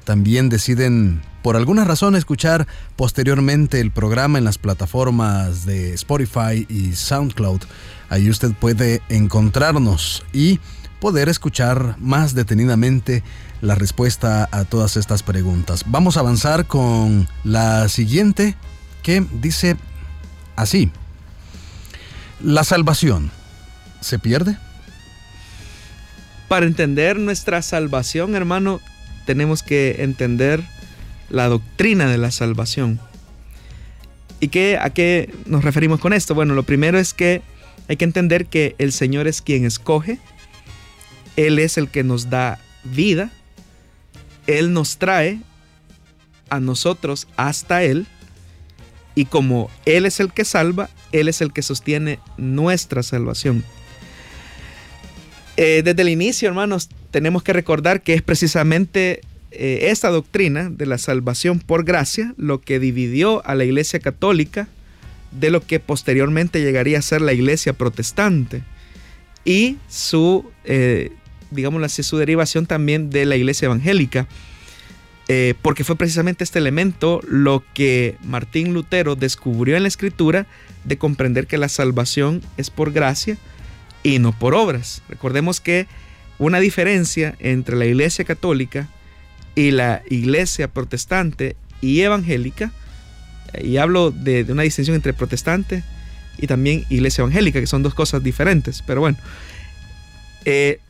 [0.05, 6.95] también deciden por alguna razón escuchar posteriormente el programa en las plataformas de Spotify y
[6.95, 7.61] SoundCloud.
[8.09, 10.59] Ahí usted puede encontrarnos y
[11.01, 13.23] poder escuchar más detenidamente
[13.61, 15.85] la respuesta a todas estas preguntas.
[15.87, 18.55] Vamos a avanzar con la siguiente
[19.03, 19.77] que dice
[20.57, 20.91] así.
[22.43, 23.31] La salvación
[24.01, 24.57] se pierde.
[26.49, 28.81] Para entender nuestra salvación, hermano,
[29.27, 30.63] tenemos que entender
[31.29, 33.01] la doctrina de la salvación.
[34.41, 36.35] ¿Y qué, a qué nos referimos con esto?
[36.35, 37.43] Bueno, lo primero es que
[37.89, 40.19] hay que entender que el Señor es quien escoge,
[41.37, 43.31] Él es el que nos da vida,
[44.47, 45.41] Él nos trae
[46.49, 48.07] a nosotros hasta Él,
[49.15, 53.65] y como Él es el que salva, Él es el que sostiene nuestra salvación.
[55.57, 59.21] Eh, desde el inicio, hermanos, tenemos que recordar que es precisamente
[59.51, 64.69] eh, esta doctrina de la salvación por gracia lo que dividió a la Iglesia Católica
[65.33, 68.63] de lo que posteriormente llegaría a ser la Iglesia Protestante
[69.45, 71.13] y su, eh,
[71.51, 74.27] digamos así, su derivación también de la Iglesia Evangélica.
[75.29, 80.47] Eh, porque fue precisamente este elemento lo que Martín Lutero descubrió en la escritura
[80.85, 83.39] de comprender que la salvación es por gracia
[84.03, 85.03] y no por obras.
[85.09, 85.87] Recordemos que
[86.39, 88.89] una diferencia entre la Iglesia Católica
[89.55, 92.73] y la iglesia protestante y evangélica,
[93.61, 95.83] y hablo de, una distinción entre protestante
[96.39, 99.19] y también iglesia evangélica, que son dos cosas diferentes, pero bueno,
[100.45, 100.81] eh,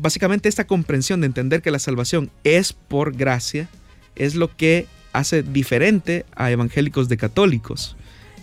[0.00, 3.68] básicamente esta comprensión de entender que la salvación es por gracia
[4.16, 7.96] es lo que hace diferente a evangélicos de católicos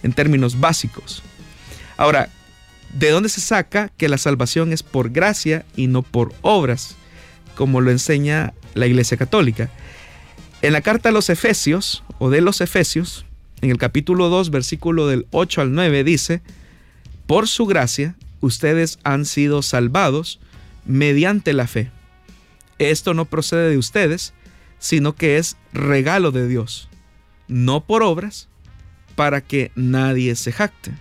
[0.04, 1.24] en términos básicos.
[1.98, 2.30] Ahora,
[2.94, 6.96] ¿de dónde se saca que la salvación es por gracia y no por obras,
[7.56, 9.70] como lo enseña la Iglesia Católica?
[10.62, 13.26] En la carta a los Efesios, o de los Efesios,
[13.62, 16.42] en el capítulo 2, versículo del 8 al 9, dice,
[17.28, 20.40] por su gracia, ustedes han sido salvados
[20.86, 21.92] mediante la fe.
[22.80, 24.34] Esto no procede de ustedes,
[24.80, 26.90] sino que es regalo de Dios,
[27.48, 28.50] no por obras,
[29.16, 30.92] para que nadie se jacte.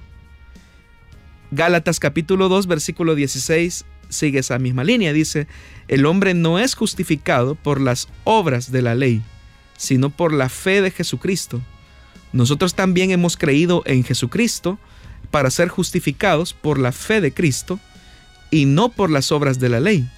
[1.50, 5.12] Gálatas capítulo 2 versículo 16 sigue esa misma línea.
[5.12, 5.46] Dice,
[5.88, 9.22] el hombre no es justificado por las obras de la ley,
[9.76, 11.60] sino por la fe de Jesucristo.
[12.32, 14.78] Nosotros también hemos creído en Jesucristo
[15.30, 17.80] para ser justificados por la fe de Cristo
[18.54, 20.08] y no por las obras de la ley,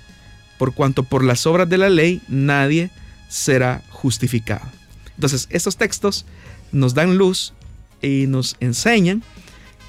[0.59, 2.91] por cuanto por las obras de la ley nadie
[3.30, 4.66] será justificado.
[5.14, 6.26] Entonces, estos textos
[6.70, 7.55] nos dan luz
[8.03, 9.22] y nos enseñan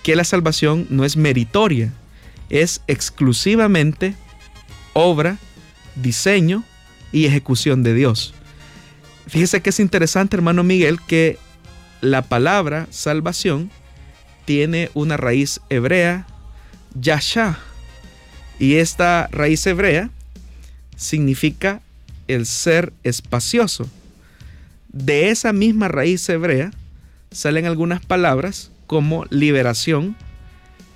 [0.02, 1.92] que la salvación no es meritoria,
[2.50, 4.16] es exclusivamente
[4.94, 5.38] obra,
[5.96, 6.64] diseño
[7.12, 8.34] y ejecución de Dios.
[9.28, 11.38] Fíjese que es interesante, hermano Miguel, que
[12.00, 13.70] la palabra salvación
[14.46, 16.26] tiene una raíz hebrea,
[16.96, 17.60] yasha,
[18.60, 20.10] y esta raíz hebrea
[20.96, 21.82] significa
[22.28, 23.90] el ser espacioso.
[24.90, 26.72] De esa misma raíz hebrea
[27.32, 30.16] salen algunas palabras como liberación,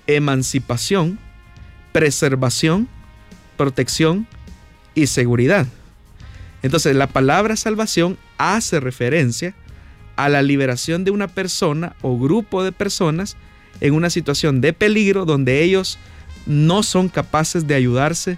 [0.07, 1.20] emancipación,
[1.91, 2.88] preservación,
[3.57, 4.28] protección
[4.95, 5.68] y seguridad.
[6.64, 9.53] Entonces la palabra salvación hace referencia
[10.16, 13.38] a la liberación de una persona o grupo de personas
[13.80, 15.97] en una situación de peligro donde ellos
[16.45, 18.37] no son capaces de ayudarse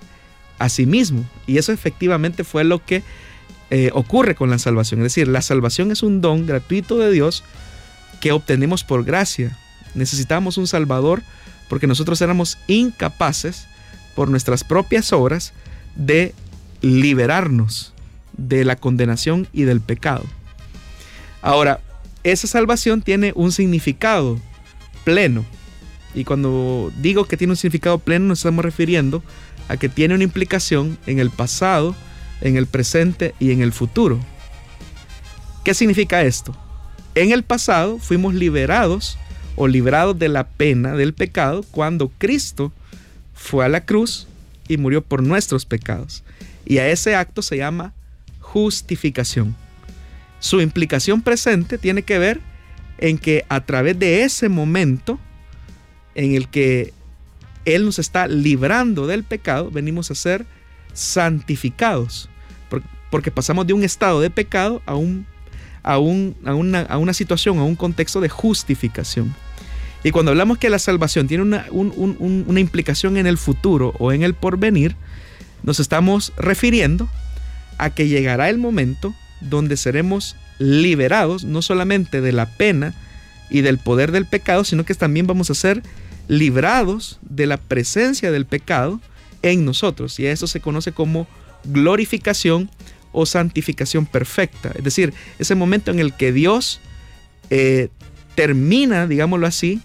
[0.60, 1.26] a sí mismos.
[1.48, 3.04] Y eso efectivamente fue lo que
[3.70, 5.00] eh, ocurre con la salvación.
[5.02, 7.44] Es decir, la salvación es un don gratuito de Dios
[8.22, 9.58] que obtenemos por gracia.
[9.96, 11.22] Necesitábamos un Salvador
[11.70, 13.68] porque nosotros éramos incapaces
[14.16, 15.54] por nuestras propias obras
[15.96, 16.34] de
[16.82, 17.94] liberarnos
[18.38, 20.24] de la condenación y del pecado.
[21.42, 21.82] Ahora,
[22.24, 24.40] esa salvación tiene un significado
[25.04, 25.46] pleno.
[26.14, 29.24] Y cuando digo que tiene un significado pleno, nos estamos refiriendo
[29.68, 31.96] a que tiene una implicación en el pasado,
[32.42, 34.20] en el presente y en el futuro.
[35.64, 36.56] ¿Qué significa esto?
[37.16, 39.18] En el pasado fuimos liberados
[39.56, 42.72] o librados de la pena del pecado cuando Cristo
[43.34, 44.28] fue a la cruz
[44.68, 46.24] y murió por nuestros pecados.
[46.66, 47.94] Y a ese acto se llama
[48.40, 49.56] justificación.
[50.40, 52.42] Su implicación presente tiene que ver
[52.98, 55.20] en que a través de ese momento
[56.16, 56.94] en el que
[57.66, 60.46] Él nos está librando del pecado, venimos a ser
[60.94, 62.30] santificados,
[63.10, 65.26] porque pasamos de un estado de pecado a, un,
[65.84, 69.36] a, una, situación, a un contexto de justificación.
[70.04, 74.24] Y cuando hablamos que la salvación tiene una, una implicación en el futuro o en
[74.24, 74.96] el porvenir,
[75.64, 77.08] nos estamos refiriendo
[77.78, 82.94] a que llegará el momento donde seremos liberados no solamente de la pena
[83.50, 85.84] y del poder del pecado, sino que también vamos a ser
[86.28, 89.00] librados de la presencia del pecado
[89.42, 90.20] en nosotros.
[90.20, 91.28] Y eso se conoce como
[91.66, 92.70] glorificación
[93.12, 94.72] o santificación perfecta.
[94.76, 96.80] Es decir, ese momento en el que Dios
[97.50, 97.90] eh,
[98.36, 99.82] termina, digámoslo así,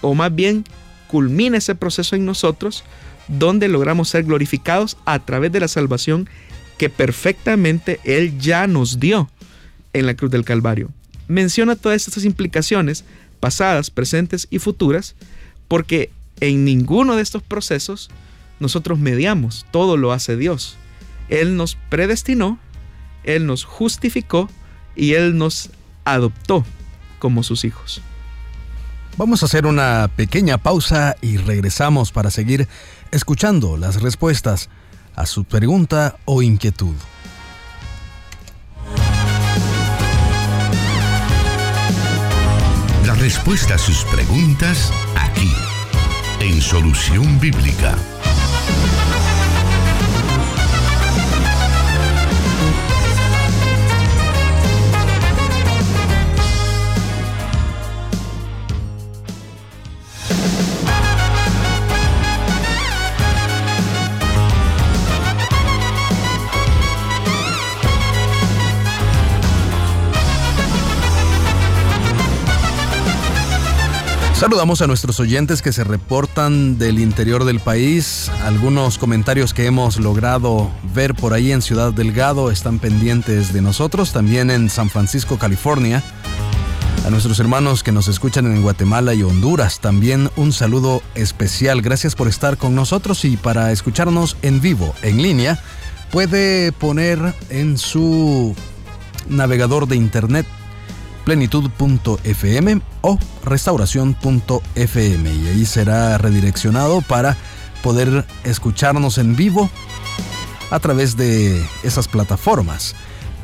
[0.00, 0.64] o más bien
[1.06, 2.84] culmina ese proceso en nosotros,
[3.28, 6.28] donde logramos ser glorificados a través de la salvación
[6.76, 9.30] que perfectamente Él ya nos dio
[9.92, 10.90] en la cruz del Calvario.
[11.28, 13.04] Menciona todas estas implicaciones
[13.40, 15.14] pasadas, presentes y futuras,
[15.68, 16.10] porque
[16.40, 18.10] en ninguno de estos procesos
[18.60, 20.76] nosotros mediamos, todo lo hace Dios.
[21.28, 22.58] Él nos predestinó,
[23.24, 24.48] Él nos justificó
[24.94, 25.70] y Él nos
[26.04, 26.64] adoptó
[27.18, 28.02] como sus hijos.
[29.16, 32.68] Vamos a hacer una pequeña pausa y regresamos para seguir
[33.12, 34.70] escuchando las respuestas
[35.14, 36.94] a su pregunta o inquietud.
[43.06, 44.92] La respuesta a sus preguntas
[46.40, 47.96] en Solución Bíblica.
[74.34, 78.30] Saludamos a nuestros oyentes que se reportan del interior del país.
[78.44, 84.12] Algunos comentarios que hemos logrado ver por ahí en Ciudad Delgado están pendientes de nosotros,
[84.12, 86.02] también en San Francisco, California.
[87.06, 91.80] A nuestros hermanos que nos escuchan en Guatemala y Honduras, también un saludo especial.
[91.80, 95.62] Gracias por estar con nosotros y para escucharnos en vivo, en línea,
[96.10, 98.54] puede poner en su
[99.28, 100.44] navegador de internet
[101.24, 107.36] plenitud.fm o restauración.fm y ahí será redireccionado para
[107.82, 109.70] poder escucharnos en vivo
[110.70, 112.94] a través de esas plataformas.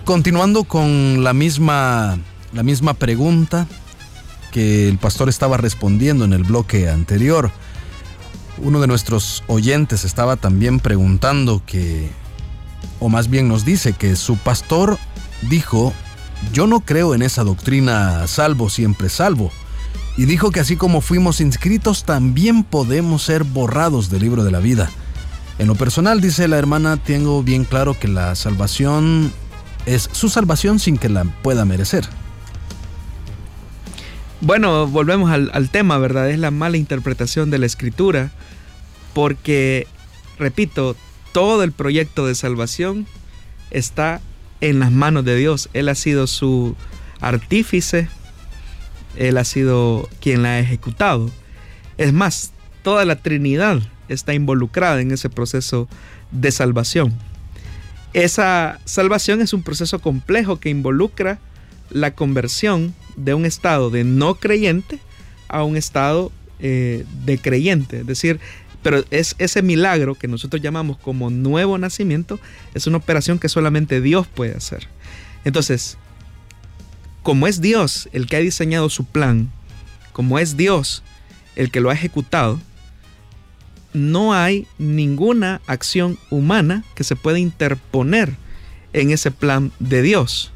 [0.04, 2.18] Continuando con la misma,
[2.52, 3.66] la misma pregunta
[4.50, 7.50] que el pastor estaba respondiendo en el bloque anterior,
[8.58, 12.10] uno de nuestros oyentes estaba también preguntando que,
[12.98, 14.98] o más bien nos dice que su pastor
[15.42, 15.94] dijo
[16.53, 19.53] yo no creo en esa doctrina salvo siempre salvo.
[20.16, 24.59] Y dijo que así como fuimos inscritos, también podemos ser borrados del libro de la
[24.59, 24.91] vida.
[25.59, 29.32] En lo personal, dice la hermana, tengo bien claro que la salvación
[29.86, 32.05] es su salvación sin que la pueda merecer.
[34.41, 36.30] Bueno, volvemos al, tema, ¿verdad?
[36.30, 38.30] Es la mala interpretación de la escritura,
[39.12, 39.86] porque,
[40.38, 40.97] repito,
[41.32, 43.07] todo el proyecto de salvación
[43.70, 44.22] está
[44.61, 45.68] en las manos de Dios.
[45.72, 46.76] Él ha sido su
[47.20, 48.08] artífice,
[49.16, 51.30] Él ha sido quien la ha ejecutado.
[51.98, 52.52] Es más,
[52.82, 55.88] toda la Trinidad está involucrada en ese proceso
[56.30, 57.14] de salvación.
[58.12, 61.38] Esa salvación es un proceso complejo que involucra
[61.90, 64.98] la conversión de un estado de no creyente
[65.48, 68.00] a un estado eh, de creyente.
[68.00, 68.40] Es decir,
[68.82, 72.40] pero es ese milagro que nosotros llamamos como nuevo nacimiento,
[72.74, 74.88] es una operación que solamente Dios puede hacer.
[75.44, 75.98] Entonces,
[77.22, 79.50] como es Dios el que ha diseñado su plan,
[80.12, 81.02] como es Dios
[81.56, 82.60] el que lo ha ejecutado,
[83.92, 88.34] no hay ninguna acción humana que se pueda interponer
[88.92, 90.52] en ese plan de Dios.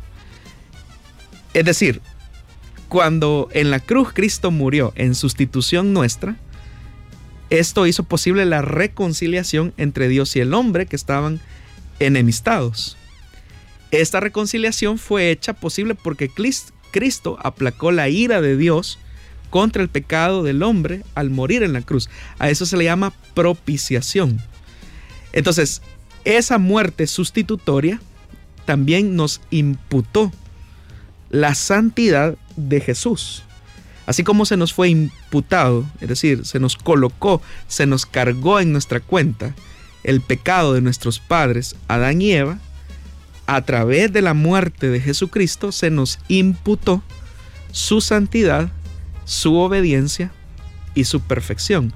[1.53, 2.01] Es decir,
[2.89, 6.37] cuando en la cruz Cristo murió en sustitución nuestra,
[7.51, 11.41] esto hizo posible la reconciliación entre Dios y el hombre que estaban
[12.01, 12.97] enemistados.
[13.91, 16.29] Esta reconciliación fue hecha posible porque
[16.91, 18.99] Cristo aplacó la ira de Dios
[19.51, 22.11] contra el pecado del hombre al morir en la cruz.
[22.41, 24.41] A eso se le llama propiciación.
[25.33, 25.81] Entonces,
[26.25, 28.01] esa muerte sustitutoria
[28.65, 30.33] también nos imputó
[31.31, 33.44] la santidad de Jesús.
[34.07, 38.73] Así como se nos fue imputado, es decir, se nos colocó, se nos cargó en
[38.73, 39.55] nuestra cuenta
[40.03, 42.59] el pecado de nuestros padres, Adán y Eva,
[43.47, 47.03] a través de la muerte de Jesucristo se nos imputó
[47.73, 48.71] su santidad,
[49.25, 50.31] su obediencia
[50.95, 51.93] y su perfección.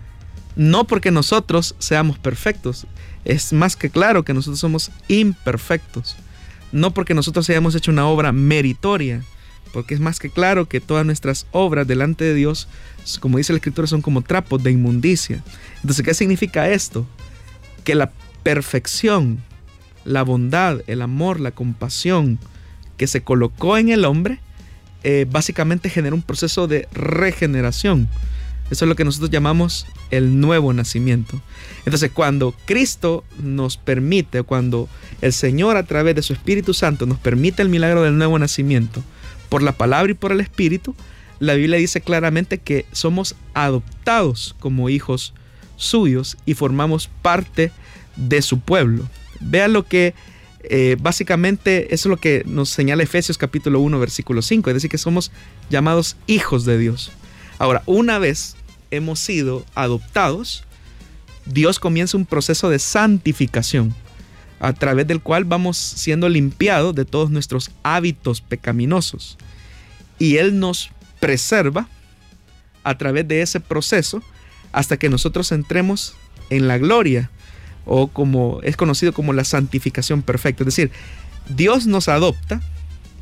[0.57, 2.87] No porque nosotros seamos perfectos,
[3.25, 6.17] es más que claro que nosotros somos imperfectos.
[6.73, 9.23] No porque nosotros hayamos hecho una obra meritoria,
[9.73, 12.69] porque es más que claro que todas nuestras obras delante de Dios,
[13.21, 15.43] como dice la escritura, son como trapos de inmundicia.
[15.77, 17.07] Entonces, ¿qué significa esto?
[17.85, 18.13] Que la
[18.43, 19.39] perfección,
[20.05, 22.39] la bondad, el amor, la compasión
[22.97, 24.41] que se colocó en el hombre,
[25.05, 28.09] eh, básicamente genera un proceso de regeneración.
[28.71, 31.41] Eso es lo que nosotros llamamos el nuevo nacimiento.
[31.87, 34.89] Entonces, cuando Cristo nos permite, cuando
[35.23, 39.03] el Señor a través de su Espíritu Santo nos permite el milagro del nuevo nacimiento,
[39.49, 40.95] por la palabra y por el Espíritu,
[41.41, 45.35] la Biblia dice claramente que somos adoptados como hijos
[45.77, 47.71] suyos y formamos parte
[48.17, 49.09] de su pueblo.
[49.41, 50.15] Vean lo que
[50.65, 54.99] eh, básicamente es lo que nos señala Efesios capítulo 1 versículo 5, es decir, que
[54.99, 55.31] somos
[55.71, 57.13] llamados hijos de Dios.
[57.59, 58.57] Ahora, una vez
[58.91, 60.65] hemos sido adoptados,
[61.47, 63.95] Dios comienza un proceso de santificación
[64.61, 69.39] a través del cual vamos siendo limpiados de todos nuestros hábitos pecaminosos.
[70.19, 70.91] Y Él nos
[71.21, 71.89] preserva
[72.83, 74.23] a través de ese proceso
[74.73, 76.15] hasta que nosotros entremos
[76.51, 77.31] en la gloria
[77.85, 80.63] o como es conocido como la santificación perfecta.
[80.63, 80.91] Es decir,
[81.49, 82.61] Dios nos adopta,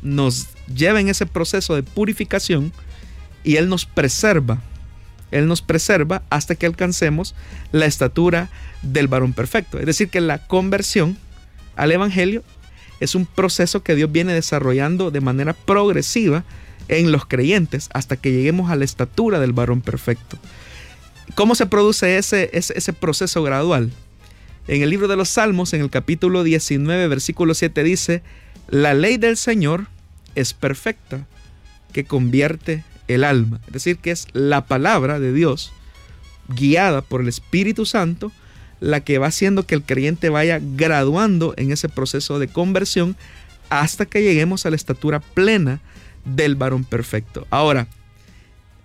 [0.01, 2.73] nos lleva en ese proceso de purificación
[3.43, 4.61] y Él nos preserva.
[5.31, 7.35] Él nos preserva hasta que alcancemos
[7.71, 8.49] la estatura
[8.81, 9.79] del varón perfecto.
[9.79, 11.17] Es decir, que la conversión
[11.77, 12.43] al Evangelio
[12.99, 16.43] es un proceso que Dios viene desarrollando de manera progresiva
[16.87, 20.37] en los creyentes hasta que lleguemos a la estatura del varón perfecto.
[21.35, 23.91] ¿Cómo se produce ese, ese, proceso gradual?
[24.67, 28.23] En el libro de los Salmos, en el capítulo 19, versículo 7 dice,
[28.69, 29.87] la ley del Señor
[30.35, 31.27] es perfecta,
[31.93, 33.59] que convierte el alma.
[33.67, 35.71] Es decir, que es la palabra de Dios,
[36.47, 38.31] guiada por el Espíritu Santo,
[38.79, 43.15] la que va haciendo que el creyente vaya graduando en ese proceso de conversión
[43.69, 45.79] hasta que lleguemos a la estatura plena
[46.25, 47.47] del varón perfecto.
[47.49, 47.87] Ahora,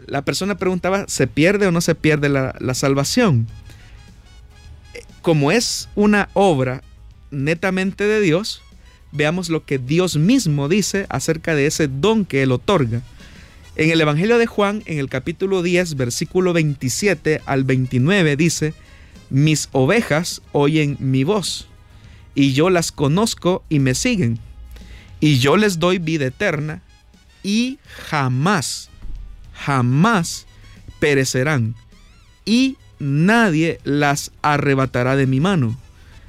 [0.07, 3.47] la persona preguntaba, ¿se pierde o no se pierde la, salvación?
[5.20, 6.82] Como es una obra
[7.30, 8.62] netamente de Dios,
[9.12, 13.03] veamos lo que Dios mismo dice acerca de ese don que Él otorga.
[13.76, 18.74] En el Evangelio de Juan, en el capítulo 10, versículo 27 al 29, dice,
[19.33, 21.66] mis ovejas oyen mi voz,
[22.35, 24.39] y yo las conozco y me siguen,
[25.20, 26.83] y yo les doy vida eterna,
[27.43, 27.78] y
[28.11, 28.91] jamás,
[29.55, 30.47] jamás
[31.01, 31.74] perecerán,
[32.45, 35.78] y nadie las arrebatará de mi mano.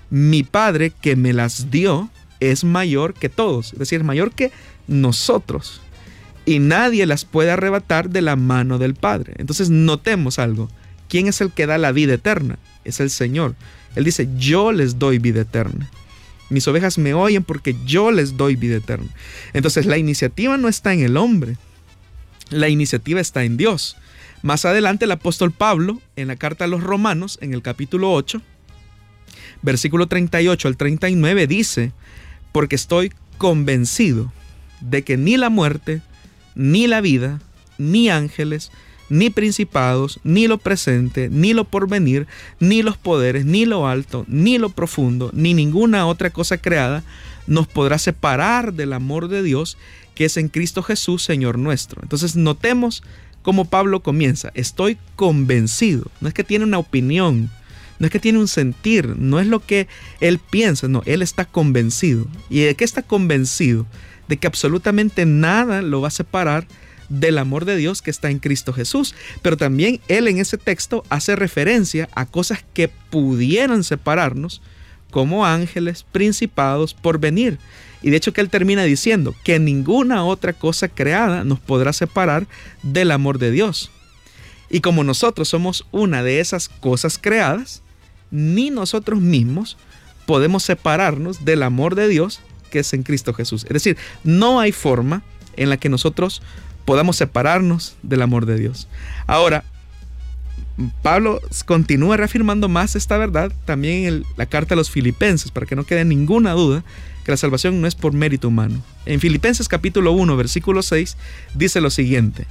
[0.09, 4.51] Mi Padre que me las dio es mayor que todos, es decir, mayor que
[4.87, 5.81] nosotros.
[6.45, 9.33] Y nadie las puede arrebatar de la mano del Padre.
[9.37, 10.69] Entonces notemos algo.
[11.09, 12.59] ¿Quién es el que da la vida eterna?
[12.83, 13.55] Es el Señor.
[13.95, 15.89] Él dice, yo les doy vida eterna.
[16.49, 19.09] Mis ovejas me oyen porque yo les doy vida eterna.
[19.53, 21.57] Entonces la iniciativa no está en el hombre.
[22.49, 23.97] La iniciativa está en Dios.
[24.41, 28.41] Más adelante el apóstol Pablo, en la carta a los romanos, en el capítulo 8,
[29.61, 31.93] versículo 38 al 39, dice,
[32.51, 34.31] porque estoy convencido
[34.81, 36.01] de que ni la muerte,
[36.55, 37.39] ni la vida,
[37.77, 38.71] ni ángeles,
[39.09, 42.27] ni principados, ni lo presente, ni lo porvenir,
[42.59, 47.03] ni los poderes, ni lo alto, ni lo profundo, ni ninguna otra cosa creada
[47.47, 49.77] nos podrá separar del amor de Dios
[50.15, 52.01] que es en Cristo Jesús, Señor nuestro.
[52.03, 53.03] Entonces notemos
[53.41, 54.51] cómo Pablo comienza.
[54.53, 56.05] Estoy convencido.
[56.21, 57.49] No es que tiene una opinión,
[57.99, 59.87] no es que tiene un sentir, no es lo que
[60.19, 62.27] él piensa, no, él está convencido.
[62.49, 63.85] ¿Y de qué está convencido?
[64.27, 66.67] De que absolutamente nada lo va a separar
[67.09, 69.15] del amor de Dios que está en Cristo Jesús.
[69.41, 74.61] Pero también él en ese texto hace referencia a cosas que pudieran separarnos,
[75.11, 77.59] como ángeles, principados, por venir.
[78.01, 82.47] Y de hecho que él termina diciendo que ninguna otra cosa creada nos podrá separar
[82.81, 83.91] del amor de Dios.
[84.69, 87.83] Y como nosotros somos una de esas cosas creadas,
[88.31, 89.77] ni nosotros mismos
[90.25, 92.41] podemos separarnos del amor de Dios
[92.73, 93.65] que es en Cristo Jesús.
[93.65, 95.21] Es decir, no hay forma
[95.55, 96.41] en la que nosotros
[96.85, 98.87] podamos separarnos del amor de Dios.
[99.27, 99.63] Ahora,
[101.01, 105.75] Pablo continúa reafirmando más esta verdad también en la carta a los filipenses, para que
[105.75, 106.83] no quede ninguna duda
[107.23, 108.81] que la salvación no es por mérito humano.
[109.05, 111.15] En Filipenses capítulo 1, versículo 6,
[111.53, 112.47] dice lo siguiente,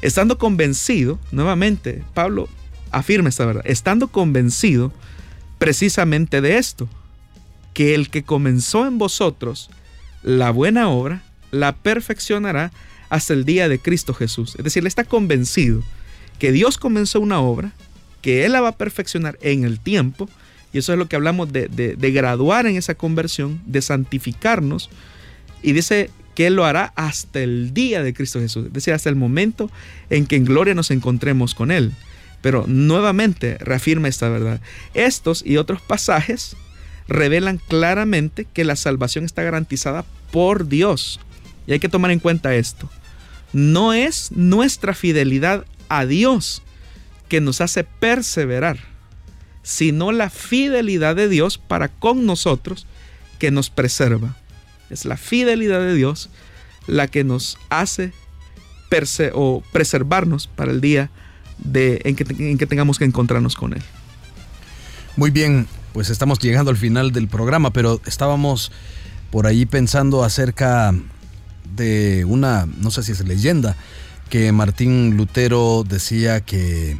[0.00, 2.48] estando convencido, nuevamente Pablo
[2.92, 4.92] afirma esta verdad, estando convencido
[5.58, 6.88] precisamente de esto,
[7.72, 9.70] que el que comenzó en vosotros
[10.22, 12.70] la buena obra, la perfeccionará
[13.14, 14.56] hasta el día de Cristo Jesús.
[14.58, 15.84] Es decir, él está convencido
[16.40, 17.70] que Dios comenzó una obra,
[18.22, 20.28] que Él la va a perfeccionar en el tiempo,
[20.72, 24.90] y eso es lo que hablamos de, de graduar en esa conversión, de santificarnos,
[25.62, 29.10] y dice que Él lo hará hasta el día de Cristo Jesús, es decir, hasta
[29.10, 29.70] el momento
[30.10, 31.92] en que en gloria nos encontremos con Él.
[32.42, 34.60] Pero nuevamente reafirma esta verdad.
[34.92, 36.56] Estos y otros pasajes
[37.06, 41.20] revelan claramente que la salvación está garantizada por Dios.
[41.68, 42.90] Y hay que tomar en cuenta esto
[43.54, 46.62] no es nuestra fidelidad a Dios
[47.28, 48.78] que nos hace perseverar,
[49.62, 52.86] sino la fidelidad de Dios para con nosotros
[53.38, 54.36] que nos preserva.
[54.90, 56.28] Es la fidelidad de Dios
[56.86, 58.12] la que nos hace
[59.32, 61.10] o preservarnos para el día
[61.58, 63.82] de, en, que, en que tengamos que encontrarnos con Él.
[65.16, 68.70] Muy bien, pues estamos llegando al final del programa, pero estábamos
[69.32, 70.94] por ahí pensando acerca
[71.74, 73.76] de una, no sé si es leyenda,
[74.28, 76.98] que Martín Lutero decía que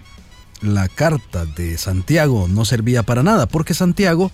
[0.60, 4.30] la carta de Santiago no servía para nada, porque Santiago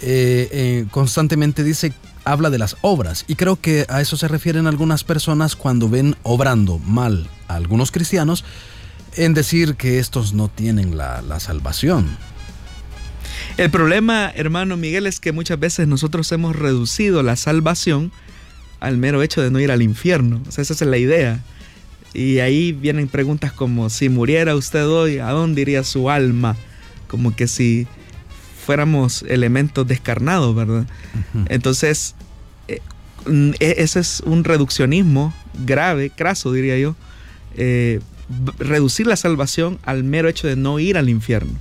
[0.00, 1.92] eh, eh, constantemente dice,
[2.24, 6.16] habla de las obras, y creo que a eso se refieren algunas personas cuando ven
[6.22, 8.44] obrando mal a algunos cristianos,
[9.16, 12.16] en decir que estos no tienen la, la salvación.
[13.56, 18.10] El problema, hermano Miguel, es que muchas veces nosotros hemos reducido la salvación
[18.84, 20.40] al mero hecho de no ir al infierno.
[20.46, 21.40] O sea, esa es la idea.
[22.12, 26.56] Y ahí vienen preguntas como, si muriera usted hoy, ¿a dónde iría su alma?
[27.08, 27.86] Como que si
[28.64, 30.86] fuéramos elementos descarnados, ¿verdad?
[31.48, 32.14] Entonces,
[32.68, 32.80] eh,
[33.58, 35.34] e, ese es un reduccionismo
[35.66, 36.94] grave, craso, diría yo.
[37.56, 38.00] Eh,
[38.58, 41.52] reducir la salvación al mero hecho de no ir al infierno.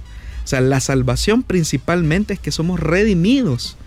[0.44, 3.78] O sea, la salvación principalmente es que somos redimidos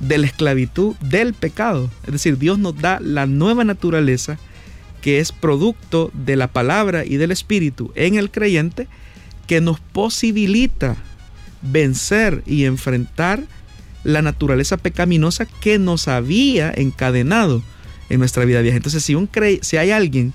[0.00, 1.90] de la esclavitud del pecado.
[2.06, 4.38] Es decir, Dios nos da la nueva naturaleza
[5.00, 8.88] que es producto de la palabra y del Espíritu en el creyente
[9.46, 10.96] que nos posibilita
[11.60, 13.44] vencer y enfrentar
[14.02, 17.62] la naturaleza pecaminosa que nos había encadenado
[18.08, 18.76] en nuestra vida vieja.
[18.76, 19.28] Entonces, si, un
[19.62, 20.32] si hay alguien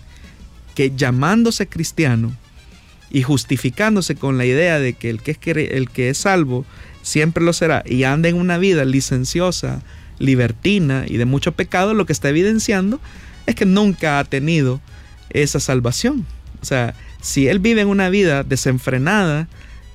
[0.76, 2.32] que llamándose cristiano
[3.12, 5.38] y justificándose con la idea de que el que es,
[5.72, 6.66] el que es salvo
[7.02, 9.82] siempre lo será y anda en una vida licenciosa,
[10.20, 13.00] libertina y de mucho pecado, lo que está evidenciando
[13.46, 14.82] es que nunca ha tenido
[15.30, 16.26] esa salvación.
[16.62, 19.48] O sea, si él vive en una vida desenfrenada,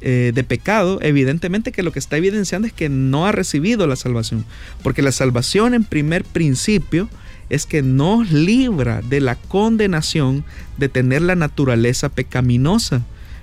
[0.07, 3.97] eh, de pecado, evidentemente que lo que está evidenciando es que no ha recibido la
[3.97, 4.45] salvación.
[4.83, 7.09] Porque la salvación en primer principio
[7.51, 10.45] es que nos libra de la condenación
[10.77, 13.03] de tener la naturaleza pecaminosa.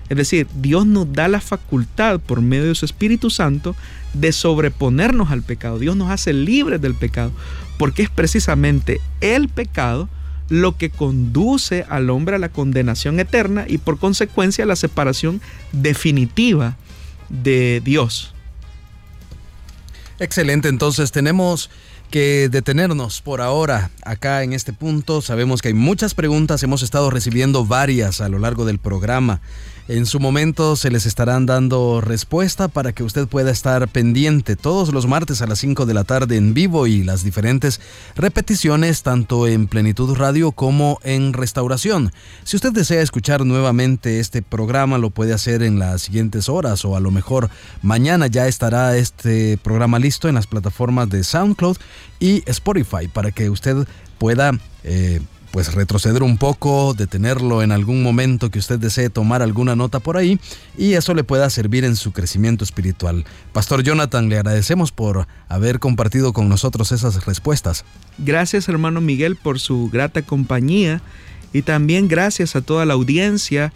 [0.09, 3.75] Es decir, Dios nos da la facultad por medio de su Espíritu Santo
[4.13, 5.79] de sobreponernos al pecado.
[5.79, 7.31] Dios nos hace libres del pecado,
[7.77, 10.09] porque es precisamente el pecado
[10.49, 15.41] lo que conduce al hombre a la condenación eterna y por consecuencia a la separación
[15.71, 16.75] definitiva
[17.29, 18.33] de Dios.
[20.19, 21.69] Excelente, entonces tenemos
[22.11, 25.21] que detenernos por ahora acá en este punto.
[25.21, 29.41] Sabemos que hay muchas preguntas, hemos estado recibiendo varias a lo largo del programa.
[29.87, 34.93] En su momento se les estarán dando respuesta para que usted pueda estar pendiente todos
[34.93, 37.81] los martes a las 5 de la tarde en vivo y las diferentes
[38.15, 42.13] repeticiones tanto en Plenitud Radio como en Restauración.
[42.43, 46.95] Si usted desea escuchar nuevamente este programa lo puede hacer en las siguientes horas o
[46.95, 47.49] a lo mejor
[47.81, 51.77] mañana ya estará este programa listo en las plataformas de SoundCloud
[52.19, 53.87] y Spotify para que usted
[54.17, 54.51] pueda...
[54.83, 55.21] Eh,
[55.51, 60.17] pues retroceder un poco, detenerlo en algún momento que usted desee tomar alguna nota por
[60.17, 60.39] ahí
[60.77, 63.25] y eso le pueda servir en su crecimiento espiritual.
[63.51, 67.83] Pastor Jonathan, le agradecemos por haber compartido con nosotros esas respuestas.
[68.17, 71.01] Gracias hermano Miguel por su grata compañía
[71.53, 73.73] y también gracias a toda la audiencia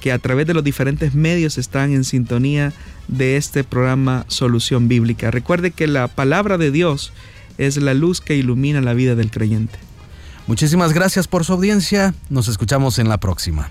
[0.00, 2.72] que a través de los diferentes medios están en sintonía
[3.06, 5.30] de este programa Solución Bíblica.
[5.30, 7.12] Recuerde que la palabra de Dios
[7.58, 9.78] es la luz que ilumina la vida del creyente.
[10.46, 12.14] Muchísimas gracias por su audiencia.
[12.28, 13.70] Nos escuchamos en la próxima.